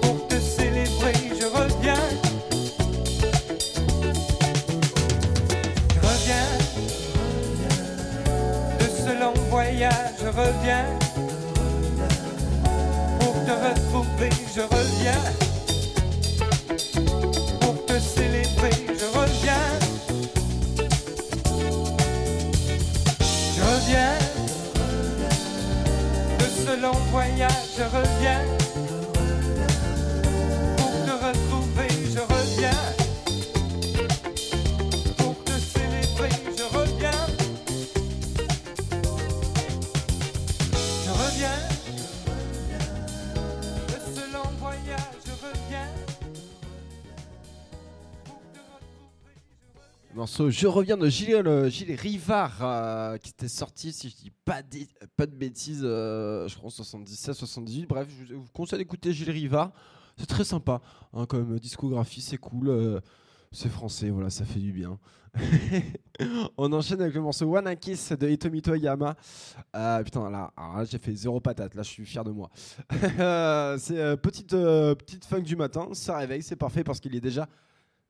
Pour 0.02 0.28
te 0.28 0.34
célébrer, 0.34 1.14
je 1.40 1.46
reviens. 1.46 2.04
Je 5.94 6.00
reviens. 6.08 6.48
De 8.78 8.84
ce 8.84 9.20
long 9.20 9.34
voyage, 9.48 10.12
je 10.20 10.26
reviens. 10.26 10.86
Pour 13.20 13.34
te 13.46 13.52
retrouver, 13.52 14.30
je 14.54 14.60
reviens 14.60 15.47
Je 50.46 50.66
reviens 50.68 50.96
de 50.96 51.08
Gilles, 51.08 51.34
euh, 51.34 51.68
Rivard 51.96 52.58
euh, 52.62 53.16
qui 53.18 53.30
était 53.30 53.48
sorti, 53.48 53.92
si 53.92 54.08
je 54.08 54.14
dis 54.14 54.32
pas, 54.44 54.62
de- 54.62 55.36
bêtises, 55.36 55.82
euh, 55.82 56.46
je 56.46 56.54
crois 56.54 56.68
en 56.68 56.70
77, 56.70 57.34
78. 57.34 57.86
Bref, 57.86 58.06
je 58.28 58.34
vous 58.34 58.46
conseille 58.52 58.78
d'écouter 58.78 59.12
Gilles 59.12 59.30
Rivard. 59.30 59.72
C'est 60.16 60.26
très 60.26 60.44
sympa 60.44 60.80
hein, 61.12 61.26
comme 61.26 61.58
discographie, 61.58 62.20
c'est 62.20 62.38
cool. 62.38 63.00
c'est 63.52 63.68
français, 63.68 64.10
voilà, 64.10 64.30
ça 64.30 64.44
fait 64.44 64.60
du 64.60 64.72
bien. 64.72 64.98
On 66.56 66.72
enchaîne 66.72 67.00
avec 67.00 67.14
le 67.14 67.20
morceau 67.20 67.56
One 67.56 67.76
Kiss 67.76 68.12
de 68.12 68.28
Hitomito 68.28 68.74
Yama. 68.74 69.16
Euh, 69.76 70.02
putain, 70.02 70.30
là, 70.30 70.52
j'ai 70.90 70.98
fait 70.98 71.14
zéro 71.14 71.40
patate, 71.40 71.74
là 71.74 71.82
je 71.82 71.88
suis 71.88 72.04
fier 72.04 72.24
de 72.24 72.30
moi. 72.30 72.50
C'est 73.78 74.16
petite, 74.16 74.50
petite 74.50 75.24
funk 75.24 75.42
du 75.42 75.56
matin, 75.56 75.88
ça 75.92 76.16
réveille, 76.18 76.42
c'est 76.42 76.56
parfait 76.56 76.84
parce 76.84 77.00
qu'il 77.00 77.14
est 77.14 77.20
déjà 77.20 77.48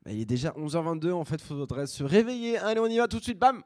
bah, 0.05 0.13
il 0.13 0.21
est 0.21 0.25
déjà 0.25 0.51
11h22, 0.51 1.13
en 1.13 1.25
fait, 1.25 1.41
faudrait 1.41 1.87
se 1.87 2.05
réveiller. 2.05 2.59
Allez, 2.59 2.81
on 2.81 2.87
y 2.87 2.99
va 2.99 3.09
tout 3.09 3.19
de 3.19 3.25
suite, 3.25 3.39
bam 3.39 3.63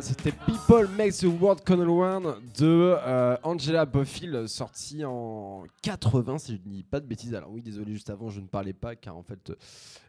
C'était 0.00 0.30
People 0.30 0.86
Make 0.96 1.12
the 1.16 1.24
World 1.24 1.60
Go 1.66 1.74
Round 1.74 2.36
de 2.58 2.94
euh, 2.96 3.36
Angela 3.42 3.84
Bofill, 3.84 4.48
sorti 4.48 5.04
en 5.04 5.64
80, 5.82 6.38
si 6.38 6.52
je 6.52 6.68
ne 6.68 6.72
dis 6.72 6.82
pas 6.84 7.00
de 7.00 7.06
bêtises. 7.06 7.34
Alors, 7.34 7.50
oui, 7.50 7.62
désolé, 7.62 7.94
juste 7.94 8.10
avant, 8.10 8.28
je 8.28 8.40
ne 8.40 8.46
parlais 8.46 8.72
pas 8.72 8.94
car 8.94 9.16
en 9.16 9.24
fait, 9.24 9.50
euh, 9.50 9.56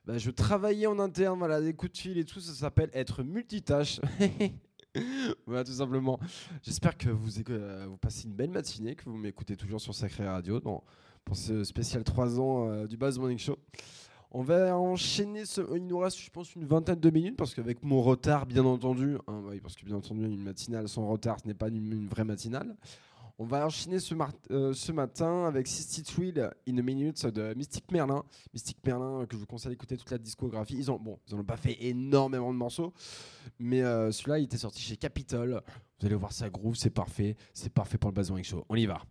bah, 0.05 0.17
je 0.17 0.29
travaillais 0.29 0.85
en 0.85 0.99
interne, 0.99 1.39
voilà, 1.39 1.59
des 1.59 1.73
coups 1.73 1.93
de 1.93 1.97
fil 1.97 2.17
et 2.19 2.25
tout, 2.25 2.39
ça 2.39 2.53
s'appelle 2.53 2.91
être 2.93 3.23
multitâche. 3.23 3.99
voilà, 5.47 5.63
tout 5.63 5.71
simplement. 5.71 6.19
J'espère 6.61 6.95
que 6.95 7.09
euh, 7.09 7.85
vous 7.87 7.97
passez 7.97 8.25
une 8.25 8.35
belle 8.35 8.51
matinée, 8.51 8.95
que 8.95 9.05
vous 9.05 9.17
m'écoutez 9.17 9.55
toujours 9.55 9.81
sur 9.81 9.95
Sacré 9.95 10.27
Radio 10.27 10.59
dans, 10.59 10.83
pour 11.25 11.35
ce 11.35 11.63
spécial 11.63 12.03
3 12.03 12.39
ans 12.39 12.85
du 12.85 12.95
Buzz 12.95 13.17
Morning 13.17 13.39
Show. 13.39 13.57
On 14.31 14.43
va 14.43 14.77
enchaîner, 14.77 15.45
ce- 15.45 15.75
il 15.75 15.87
nous 15.87 15.97
reste 15.97 16.19
je 16.19 16.29
pense 16.29 16.53
une 16.55 16.65
vingtaine 16.65 16.99
de 16.99 17.09
minutes 17.09 17.35
parce 17.35 17.55
qu'avec 17.55 17.83
mon 17.83 18.01
retard 18.03 18.45
bien 18.45 18.63
entendu, 18.63 19.17
hein, 19.27 19.43
parce 19.63 19.75
que 19.75 19.85
bien 19.85 19.95
entendu 19.95 20.23
une 20.25 20.43
matinale 20.43 20.87
sans 20.87 21.07
retard 21.07 21.37
ce 21.41 21.47
n'est 21.47 21.55
pas 21.55 21.69
une, 21.69 22.07
vraie 22.07 22.23
matinale. 22.23 22.75
On 23.41 23.45
va 23.45 23.65
enchaîner 23.65 23.99
ce, 23.99 24.13
euh, 24.51 24.93
matin 24.93 25.45
avec 25.45 25.65
60 25.65 26.03
Thrill 26.05 26.51
in 26.67 26.77
a 26.77 26.81
Minute 26.81 27.25
de 27.25 27.53
Mystic 27.55 27.89
Merlin. 27.89 28.23
Mystic 28.53 28.77
Merlin 28.85 29.21
euh, 29.21 29.25
que 29.25 29.35
je 29.35 29.39
vous 29.39 29.47
conseille 29.47 29.71
d'écouter 29.71 29.95
toute 29.95 30.11
la 30.11 30.17
discographie. 30.17 30.75
Ils 30.75 30.91
ont, 30.91 30.99
bon, 30.99 31.17
ils 31.27 31.35
n'ont 31.35 31.45
pas 31.45 31.55
fait 31.57 31.77
énormément 31.79 32.51
de 32.51 32.57
morceaux, 32.57 32.93
mais 33.57 33.81
euh, 33.81 34.11
celui-là 34.11 34.39
il 34.39 34.43
était 34.43 34.57
sorti 34.57 34.81
chez 34.81 34.97
Capitol. 34.97 35.61
Vous 35.99 36.05
allez 36.05 36.15
voir 36.15 36.33
ça 36.33 36.49
groove, 36.49 36.75
c'est 36.75 36.89
parfait, 36.91 37.35
c'est 37.53 37.71
parfait 37.73 37.97
pour 37.97 38.11
le 38.11 38.21
Morning 38.21 38.43
Show. 38.43 38.63
On 38.69 38.75
y 38.75 38.85
va. 38.85 39.01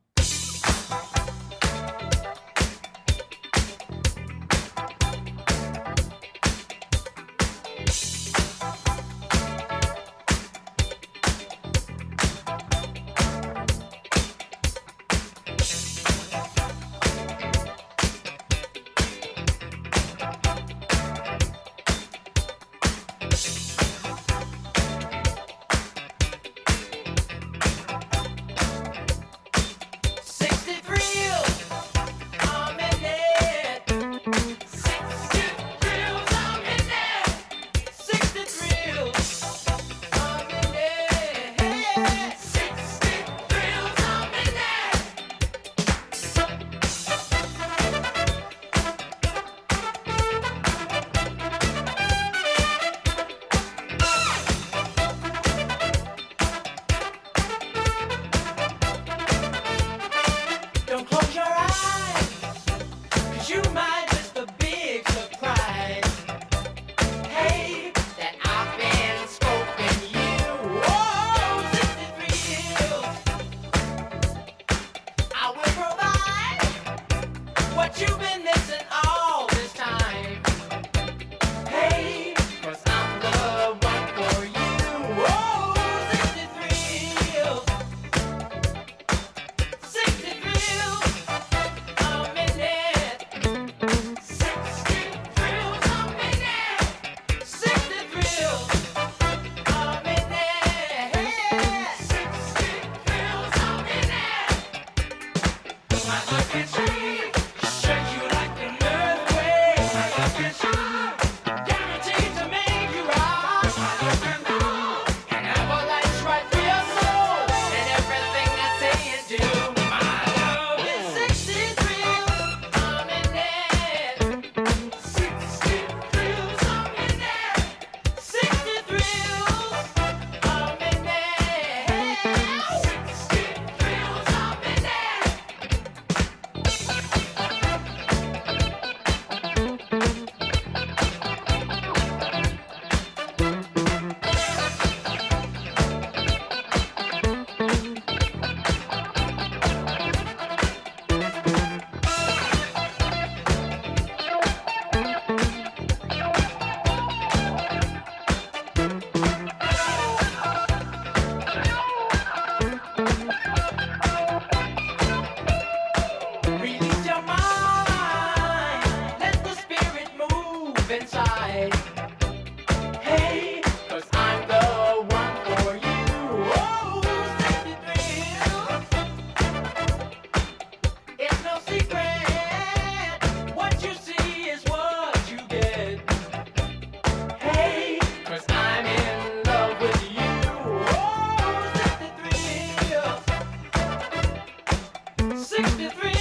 63. 195.59 196.18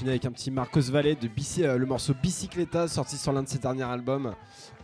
Enchaîner 0.00 0.12
avec 0.12 0.24
un 0.24 0.32
petit 0.32 0.50
Marcos 0.50 0.80
Valle 0.90 1.14
de 1.14 1.28
Bici- 1.28 1.62
euh, 1.62 1.76
le 1.76 1.84
morceau 1.84 2.14
Bicicleta 2.14 2.88
sorti 2.88 3.18
sur 3.18 3.32
l'un 3.32 3.42
de 3.42 3.48
ses 3.48 3.58
derniers 3.58 3.82
albums. 3.82 4.34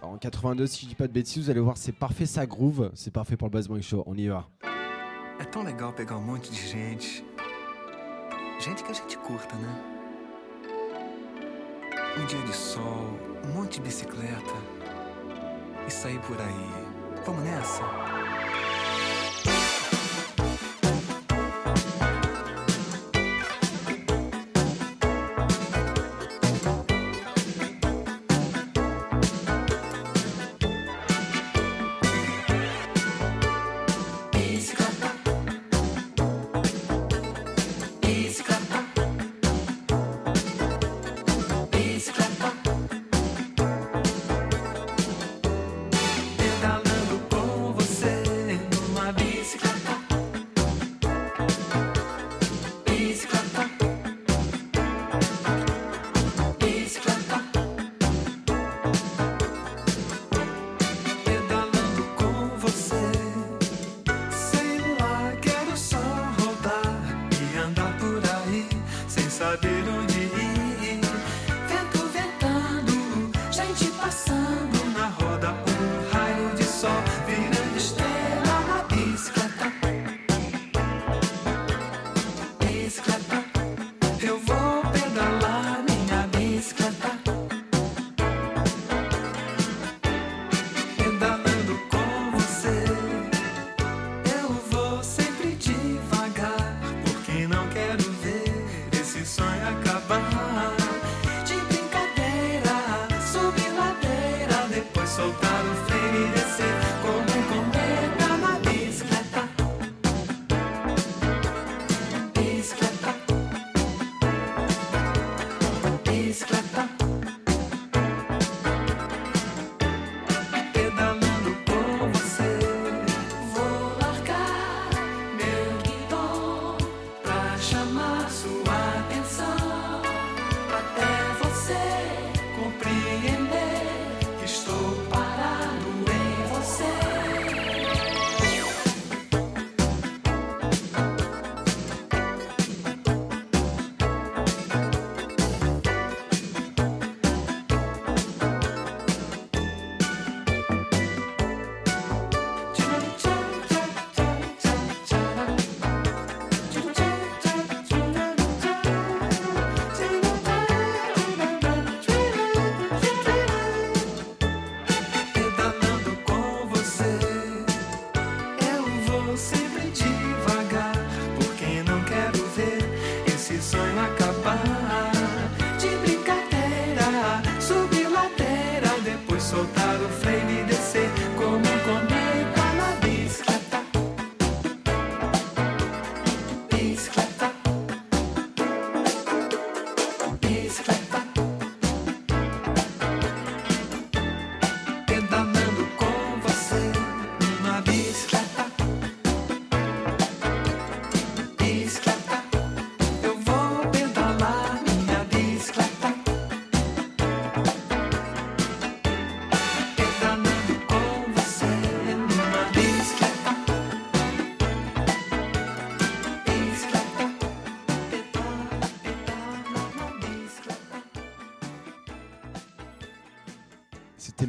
En 0.02 0.18
82, 0.18 0.66
si 0.66 0.82
je 0.84 0.88
dis 0.90 0.94
pas 0.94 1.06
de 1.08 1.12
bêtises, 1.12 1.44
vous 1.44 1.50
allez 1.50 1.60
voir, 1.60 1.78
c'est 1.78 1.92
parfait, 1.92 2.26
ça 2.26 2.44
groove. 2.44 2.90
C'est 2.94 3.10
parfait 3.12 3.36
pour 3.36 3.48
le 3.48 3.52
Buzz 3.52 3.66
Bang 3.68 3.80
Show. 3.80 4.02
On 4.06 4.14
y 4.14 4.26
va. 4.28 4.46
Tão 5.52 5.62
legal 5.62 5.94
pegar 5.94 6.16
um 6.18 6.22
monte 6.22 6.50
de 6.50 6.56
gente. 6.56 7.24
Gente 8.60 8.82
que 8.82 8.90
a 8.90 8.94
gente 8.94 9.16
curta, 9.18 9.54
né? 9.56 9.68
Dia 12.28 12.42
de 12.46 12.52
sol, 12.54 12.82
monte 13.54 13.76
de 13.76 13.82
bicicleta. 13.82 14.54
E 15.86 15.90
sair 15.90 16.18
por. 16.20 16.36
Vamos 17.24 17.42
nessa? 17.42 17.82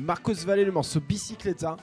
Marcos 0.08 0.36
Valle, 0.46 0.64
le 0.64 0.72
morceau 0.72 1.02
Bicycletta. 1.02 1.76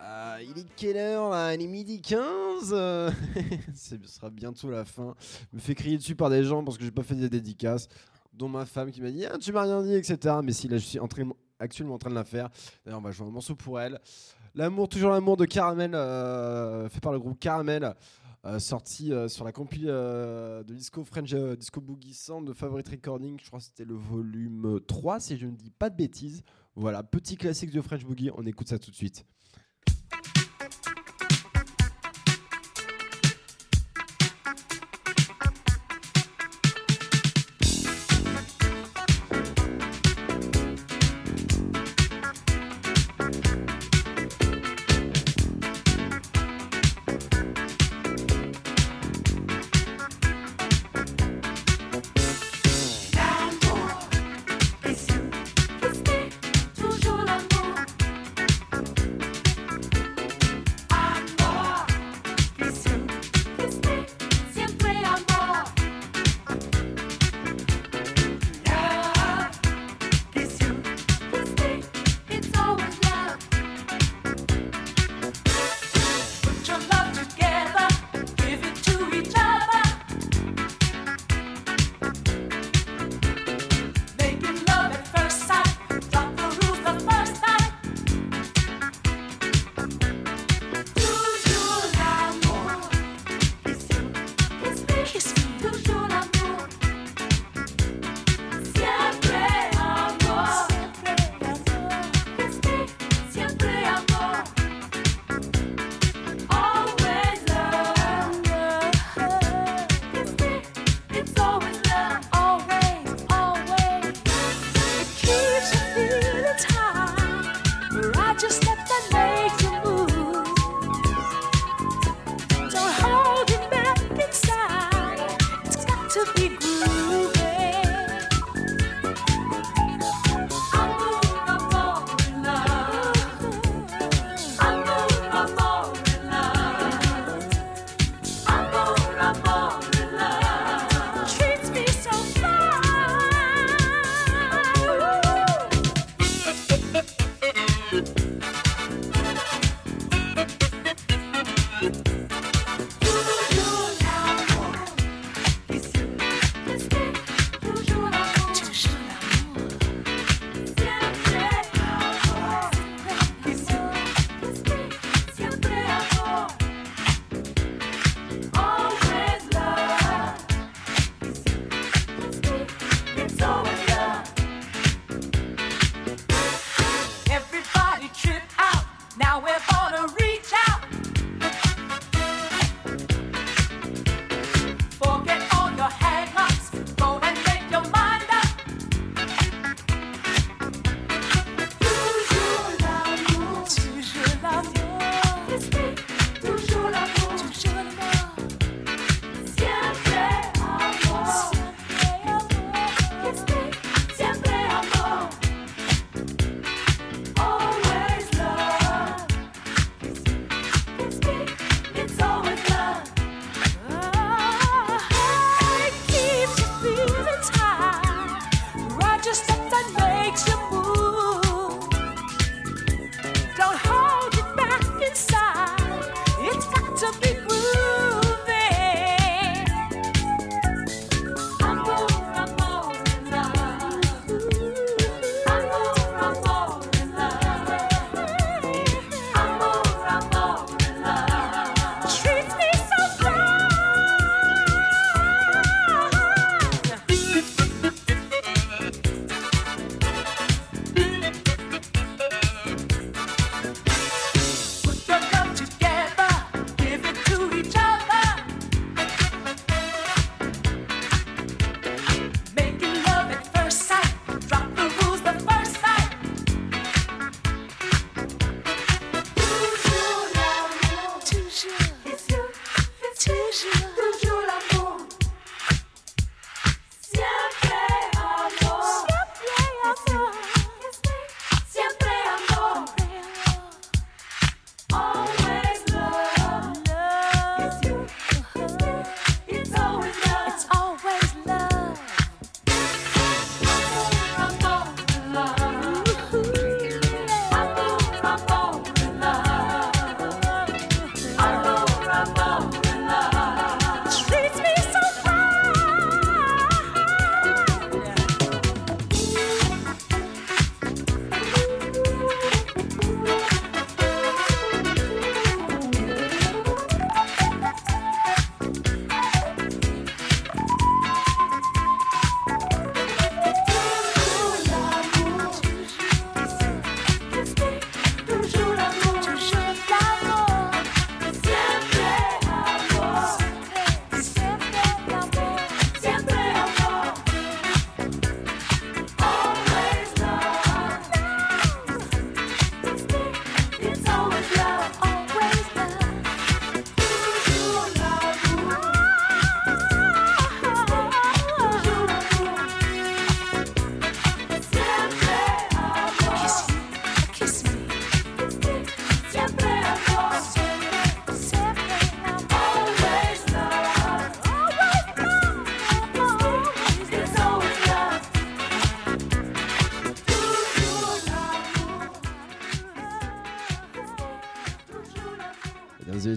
Euh, 0.00 0.38
il 0.48 0.58
est 0.58 0.66
quelle 0.76 0.96
heure 0.96 1.28
là? 1.28 1.52
Il 1.52 1.60
est 1.60 1.66
midi 1.66 2.00
15 2.00 2.72
euh, 2.72 3.10
Ce 3.74 3.96
sera 4.06 4.30
bientôt 4.30 4.70
la 4.70 4.86
fin. 4.86 5.14
Je 5.52 5.56
me 5.56 5.60
fais 5.60 5.74
crier 5.74 5.98
dessus 5.98 6.16
par 6.16 6.30
des 6.30 6.42
gens 6.42 6.64
parce 6.64 6.78
que 6.78 6.84
j'ai 6.84 6.90
pas 6.90 7.02
fait 7.02 7.16
des 7.16 7.28
dédicaces, 7.28 7.86
dont 8.32 8.48
ma 8.48 8.64
femme 8.64 8.90
qui 8.90 9.02
m'a 9.02 9.10
dit 9.10 9.26
ah, 9.26 9.36
Tu 9.36 9.52
m'as 9.52 9.64
rien 9.64 9.82
dit, 9.82 9.92
etc. 9.92 10.36
Mais 10.42 10.52
si, 10.52 10.68
là 10.68 10.78
je 10.78 10.86
suis 10.86 10.98
actuellement 11.58 11.94
en 11.96 11.98
train 11.98 12.08
de 12.08 12.14
la 12.14 12.24
faire. 12.24 12.48
D'ailleurs, 12.82 12.98
on 12.98 13.02
va 13.02 13.10
jouer 13.10 13.26
un 13.26 13.30
morceau 13.30 13.54
pour 13.54 13.78
elle. 13.78 14.00
L'amour, 14.54 14.88
toujours 14.88 15.10
l'amour 15.10 15.36
de 15.36 15.44
Caramel, 15.44 15.94
euh, 15.94 16.88
fait 16.88 17.00
par 17.00 17.12
le 17.12 17.18
groupe 17.18 17.38
Caramel. 17.38 17.94
sorti 18.56 19.12
sur 19.28 19.44
la 19.44 19.52
compil 19.52 19.84
de 19.84 20.72
Disco 20.72 21.04
French 21.04 21.34
Disco 21.34 21.82
Boogie 21.82 22.14
Sound 22.14 22.48
de 22.48 22.54
Favorite 22.54 22.88
Recording, 22.88 23.38
je 23.38 23.48
crois 23.48 23.58
que 23.58 23.66
c'était 23.66 23.84
le 23.84 23.96
volume 23.96 24.80
3 24.86 25.20
si 25.20 25.36
je 25.36 25.44
ne 25.44 25.52
dis 25.52 25.70
pas 25.70 25.90
de 25.90 25.96
bêtises. 25.96 26.42
Voilà, 26.80 27.02
petit 27.02 27.36
classique 27.36 27.72
de 27.72 27.82
French 27.82 28.06
Boogie, 28.06 28.30
on 28.34 28.46
écoute 28.46 28.66
ça 28.66 28.78
tout 28.78 28.90
de 28.90 28.96
suite. 28.96 29.26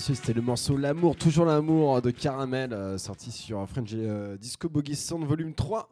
C'était 0.04 0.34
le 0.34 0.42
morceau 0.42 0.76
L'amour, 0.78 1.16
toujours 1.16 1.46
l'amour 1.46 2.02
de 2.02 2.12
Caramel, 2.12 2.74
euh, 2.74 2.98
sorti 2.98 3.32
sur 3.32 3.68
French 3.70 3.92
euh, 3.94 4.38
Disco 4.38 4.68
Boogie 4.70 4.96
Sound 4.96 5.26
volume 5.26 5.54
3 5.54 5.90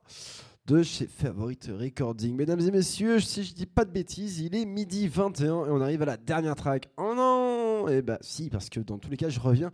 de 0.67 0.83
chez 0.83 1.07
Favorite 1.07 1.69
Recording. 1.79 2.35
Mesdames 2.35 2.59
et 2.61 2.71
messieurs, 2.71 3.19
si 3.19 3.43
je 3.43 3.53
dis 3.53 3.65
pas 3.65 3.85
de 3.85 3.91
bêtises, 3.91 4.39
il 4.39 4.55
est 4.55 4.65
midi 4.65 5.07
21 5.07 5.45
et 5.65 5.69
on 5.69 5.81
arrive 5.81 6.01
à 6.01 6.05
la 6.05 6.17
dernière 6.17 6.55
track. 6.55 6.89
Oh 6.97 7.13
non 7.15 7.87
Eh 7.89 8.01
bah 8.01 8.17
si, 8.21 8.49
parce 8.49 8.69
que 8.69 8.79
dans 8.79 8.97
tous 8.97 9.09
les 9.09 9.17
cas, 9.17 9.29
je 9.29 9.39
reviens 9.39 9.71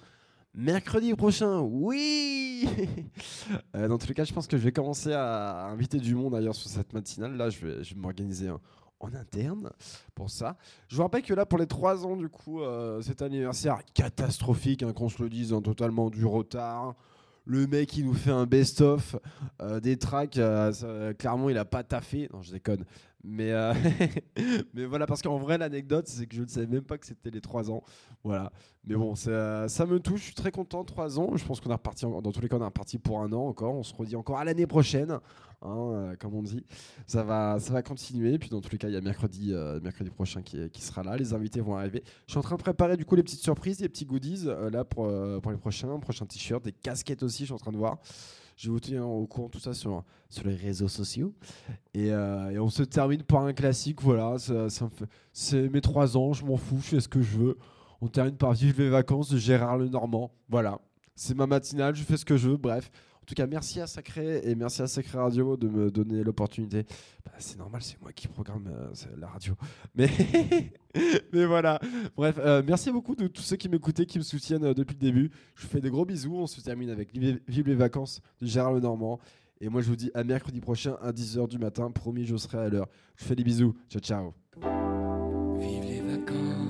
mercredi 0.54 1.14
prochain. 1.16 1.60
Oui 1.62 2.68
Euh, 3.76 3.88
Dans 3.88 3.98
tous 3.98 4.08
les 4.08 4.14
cas, 4.14 4.24
je 4.24 4.34
pense 4.34 4.48
que 4.48 4.58
je 4.58 4.64
vais 4.64 4.72
commencer 4.72 5.14
à 5.14 5.66
inviter 5.68 5.98
du 6.00 6.16
monde 6.16 6.36
ailleurs 6.36 6.56
sur 6.56 6.70
cette 6.70 6.94
matinale. 6.94 7.36
Là, 7.38 7.50
je 7.50 7.66
vais, 7.66 7.84
je 7.84 7.94
vais 7.96 8.00
m'organiser 8.02 8.48
un- 8.50 8.60
en 9.00 9.14
interne 9.14 9.72
pour 10.16 10.30
ça. 10.30 10.58
Je 10.88 10.96
vous 10.96 11.04
rappelle 11.04 11.22
que 11.22 11.34
là, 11.34 11.46
pour 11.46 11.60
les 11.60 11.68
3 11.68 12.06
ans, 12.06 12.16
du 12.16 12.30
coup, 12.30 12.62
euh, 12.62 13.02
cet 13.02 13.22
anniversaire 13.22 13.80
catastrophique, 13.94 14.84
hein, 14.84 14.94
qu'on 14.94 15.10
se 15.10 15.22
le 15.22 15.30
dise, 15.30 15.54
hein, 15.54 15.62
totalement 15.62 16.10
du 16.10 16.26
retard. 16.26 16.96
Le 17.46 17.66
mec, 17.66 17.96
il 17.96 18.06
nous 18.06 18.14
fait 18.14 18.32
un 18.32 18.46
best-of 18.46 19.16
euh, 19.62 19.80
des 19.80 19.98
tracks. 19.98 20.38
euh, 20.38 21.14
clairement, 21.14 21.50
il 21.50 21.58
a 21.58 21.64
pas 21.64 21.84
taffé. 21.84 22.30
Non, 22.34 22.42
je 22.42 22.52
déconne. 22.52 22.84
Mais, 23.24 23.52
euh, 23.52 23.74
mais 24.74 24.86
voilà, 24.86 25.06
parce 25.08 25.22
qu'en 25.22 25.38
vrai, 25.38 25.58
l'anecdote, 25.58 26.08
c'est 26.08 26.28
que 26.28 26.36
je 26.36 26.44
ne 26.44 26.48
savais 26.48 26.68
même 26.68 26.84
pas 26.84 26.98
que 26.98 27.06
c'était 27.06 27.32
les 27.32 27.42
3 27.42 27.72
ans. 27.72 27.84
Voilà. 28.24 28.52
Mais 28.86 28.96
bon, 28.96 29.16
ça, 29.16 29.68
ça 29.68 29.86
me 29.86 30.00
touche. 30.00 30.20
Je 30.20 30.26
suis 30.26 30.36
très 30.36 30.52
content. 30.52 30.84
3 30.84 31.20
ans. 31.20 31.36
Je 31.36 31.44
pense 31.44 31.60
qu'on 31.60 31.70
est 31.70 31.74
reparti. 31.74 32.06
Dans 32.06 32.32
tous 32.32 32.42
les 32.42 32.48
cas, 32.48 32.58
on 32.58 32.62
est 32.62 32.66
reparti 32.66 32.98
pour 33.00 33.20
un 33.22 33.32
an 33.34 33.48
encore. 33.48 33.76
On 33.76 33.84
se 33.84 33.94
redit 33.94 34.16
encore 34.16 34.38
à 34.38 34.46
l'année 34.46 34.68
prochaine. 34.68 35.12
hein, 35.62 35.78
euh, 35.94 36.16
comme 36.18 36.36
on 36.36 36.44
dit. 36.44 36.64
Ça 37.06 37.24
va, 37.24 37.60
ça 37.60 37.74
va 37.74 37.82
continuer. 37.82 38.38
Puis 38.38 38.50
dans 38.50 38.62
tous 38.62 38.72
les 38.72 38.78
cas, 38.78 38.88
il 38.88 38.94
y 38.94 38.98
a 38.98 39.02
mercredi, 39.02 39.52
euh, 39.52 39.80
mercredi 39.82 40.10
prochain 40.10 40.42
qui, 40.42 40.70
qui 40.70 40.82
sera 40.82 41.04
là. 41.04 41.18
Les 41.18 41.34
invités 41.34 41.60
vont 41.60 41.76
arriver. 41.76 42.04
Je 42.28 42.32
suis 42.32 42.40
en 42.40 42.44
train 42.44 42.56
de 42.56 42.62
préparer 42.62 42.96
du 42.98 43.06
coup 43.06 43.16
les 43.16 43.24
petites 43.24 43.42
surprises, 43.42 43.80
les 43.82 43.90
petits 43.90 44.06
goodies 44.06 44.46
là 44.72 44.86
pour, 44.86 45.12
pour 45.42 45.52
les 45.52 45.58
prochains, 45.58 46.00
prochains 46.00 46.26
t-shirts, 46.26 46.64
des 46.64 46.72
casquettes 46.72 47.24
aussi. 47.24 47.40
Je 47.40 47.46
suis 47.46 47.54
en 47.54 47.58
train 47.58 47.72
de 47.72 47.78
voir. 47.78 47.98
Je 48.58 48.68
vais 48.68 48.74
vous 48.74 48.80
tenir 48.80 49.08
au 49.08 49.28
courant 49.28 49.50
tout 49.50 49.60
ça 49.60 49.76
sur, 49.76 50.04
sur 50.30 50.48
les 50.48 50.56
réseaux 50.56 50.88
sociaux. 50.88 51.34
Et, 51.94 52.12
euh, 52.12 52.50
et 52.50 52.58
on 52.58 52.70
se 52.70 52.82
termine 52.82 53.22
par 53.22 53.46
un 53.46 53.54
classique. 53.54 54.02
Voilà, 54.02 54.40
ça, 54.40 54.68
c'est 55.32 55.70
mes 55.70 55.80
trois 55.80 56.18
ans. 56.18 56.34
Je 56.34 56.44
m'en 56.44 56.58
fous. 56.58 56.80
Je 56.82 56.88
fais 56.88 57.00
ce 57.00 57.08
que 57.08 57.22
je 57.22 57.38
veux. 57.38 57.58
On 58.02 58.08
termine 58.08 58.36
par 58.36 58.54
Vive 58.54 58.80
les 58.82 58.90
vacances 58.90 59.30
de 59.30 59.38
Gérard 59.38 59.78
Lenormand. 59.78 60.32
Voilà, 60.50 60.80
c'est 61.16 61.36
ma 61.36 61.46
matinale. 61.46 61.96
Je 61.96 62.04
fais 62.04 62.18
ce 62.18 62.26
que 62.26 62.36
je 62.36 62.50
veux. 62.50 62.58
Bref. 62.58 62.90
En 63.28 63.36
tout 63.36 63.36
cas, 63.36 63.46
merci 63.46 63.82
à 63.82 63.88
Sacré 63.88 64.40
et 64.46 64.56
merci 64.56 64.82
à 64.82 64.88
Sacré 64.88 65.18
Radio 65.18 65.58
de 65.58 65.68
me 65.68 65.92
donner 65.92 66.24
l'opportunité. 66.24 66.86
Bah, 67.26 67.34
c'est 67.40 67.60
normal, 67.60 67.82
c'est 67.84 68.02
moi 68.02 68.14
qui 68.14 68.30
programme 68.30 68.70
euh, 68.72 68.94
la 69.18 69.28
radio. 69.28 69.54
Mais, 69.96 70.10
mais 71.34 71.46
voilà. 71.46 71.78
Bref, 72.16 72.40
euh, 72.40 72.64
merci 72.66 72.90
beaucoup 72.90 73.18
de 73.18 73.28
tous 73.28 73.42
ceux 73.42 73.58
qui 73.58 73.68
m'écoutaient, 73.68 74.06
qui 74.06 74.18
me 74.18 74.24
soutiennent 74.24 74.64
euh, 74.64 74.74
depuis 74.74 74.94
le 74.94 75.02
début. 75.02 75.30
Je 75.56 75.64
vous 75.64 75.68
fais 75.68 75.82
des 75.82 75.90
gros 75.90 76.06
bisous. 76.06 76.38
On 76.38 76.48
se 76.48 76.62
termine 76.62 76.90
avec 76.90 77.14
Vive 77.14 77.68
les 77.68 77.76
vacances 77.76 78.22
de 78.40 78.48
Gérard 78.48 78.72
Lenormand. 78.72 79.20
Et 79.60 79.68
moi, 79.68 79.82
je 79.82 79.90
vous 79.90 79.98
dis 79.98 80.10
à 80.14 80.24
mercredi 80.24 80.62
prochain 80.62 80.96
à 81.02 81.12
10h 81.12 81.50
du 81.50 81.58
matin. 81.58 81.92
Promis, 81.92 82.26
je 82.26 82.38
serai 82.38 82.60
à 82.60 82.70
l'heure. 82.70 82.88
Je 83.18 83.24
vous 83.24 83.28
fais 83.28 83.36
des 83.36 83.44
bisous. 83.44 83.76
Ciao, 83.90 84.00
ciao. 84.00 84.34
Vive 85.60 85.84
les 85.84 86.00
vacances, 86.00 86.67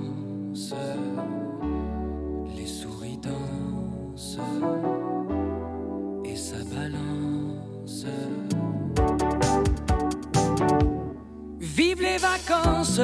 Vive 11.78 12.02
les 12.02 12.18
vacances, 12.18 13.00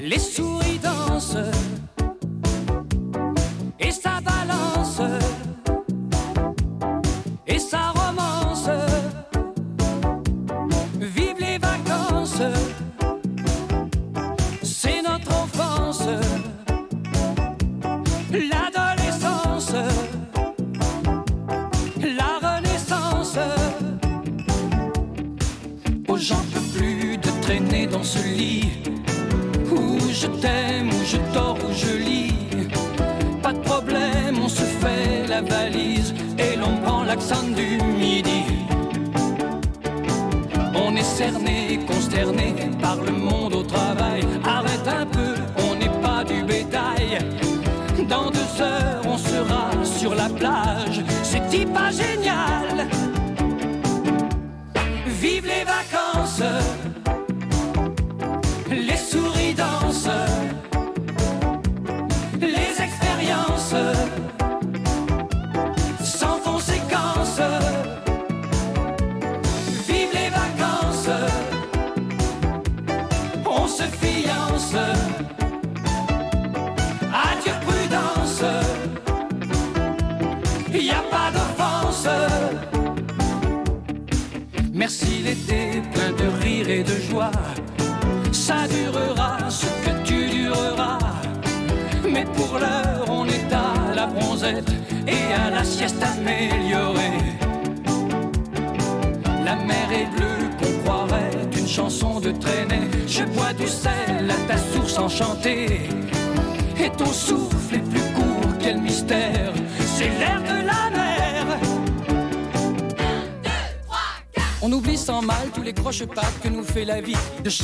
les 0.00 0.20
souris 0.20 0.63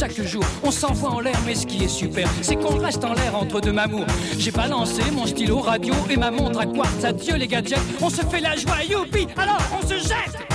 chaque 0.00 0.22
jour. 0.22 0.42
On 0.62 0.70
s'envoie 0.70 1.10
en 1.10 1.20
l'air, 1.20 1.38
mais 1.44 1.54
ce 1.54 1.66
qui 1.66 1.84
est 1.84 1.88
super, 1.88 2.26
c'est 2.40 2.56
qu'on 2.56 2.78
reste 2.78 3.04
en 3.04 3.12
l'air 3.12 3.36
entre 3.36 3.60
deux 3.60 3.72
mamours. 3.72 4.06
J'ai 4.38 4.50
balancé 4.50 5.02
mon 5.12 5.26
stylo 5.26 5.58
radio 5.58 5.92
et 6.08 6.16
ma 6.16 6.30
montre 6.30 6.60
à 6.60 6.64
quartz. 6.64 7.04
Adieu 7.04 7.36
les 7.36 7.46
gadgets, 7.46 7.78
on 8.00 8.08
se 8.08 8.22
fait 8.22 8.40
la 8.40 8.56
joie, 8.56 8.82
youpi, 8.88 9.26
alors 9.36 9.60
on 9.78 9.86
se 9.86 9.96
jette. 9.96 10.49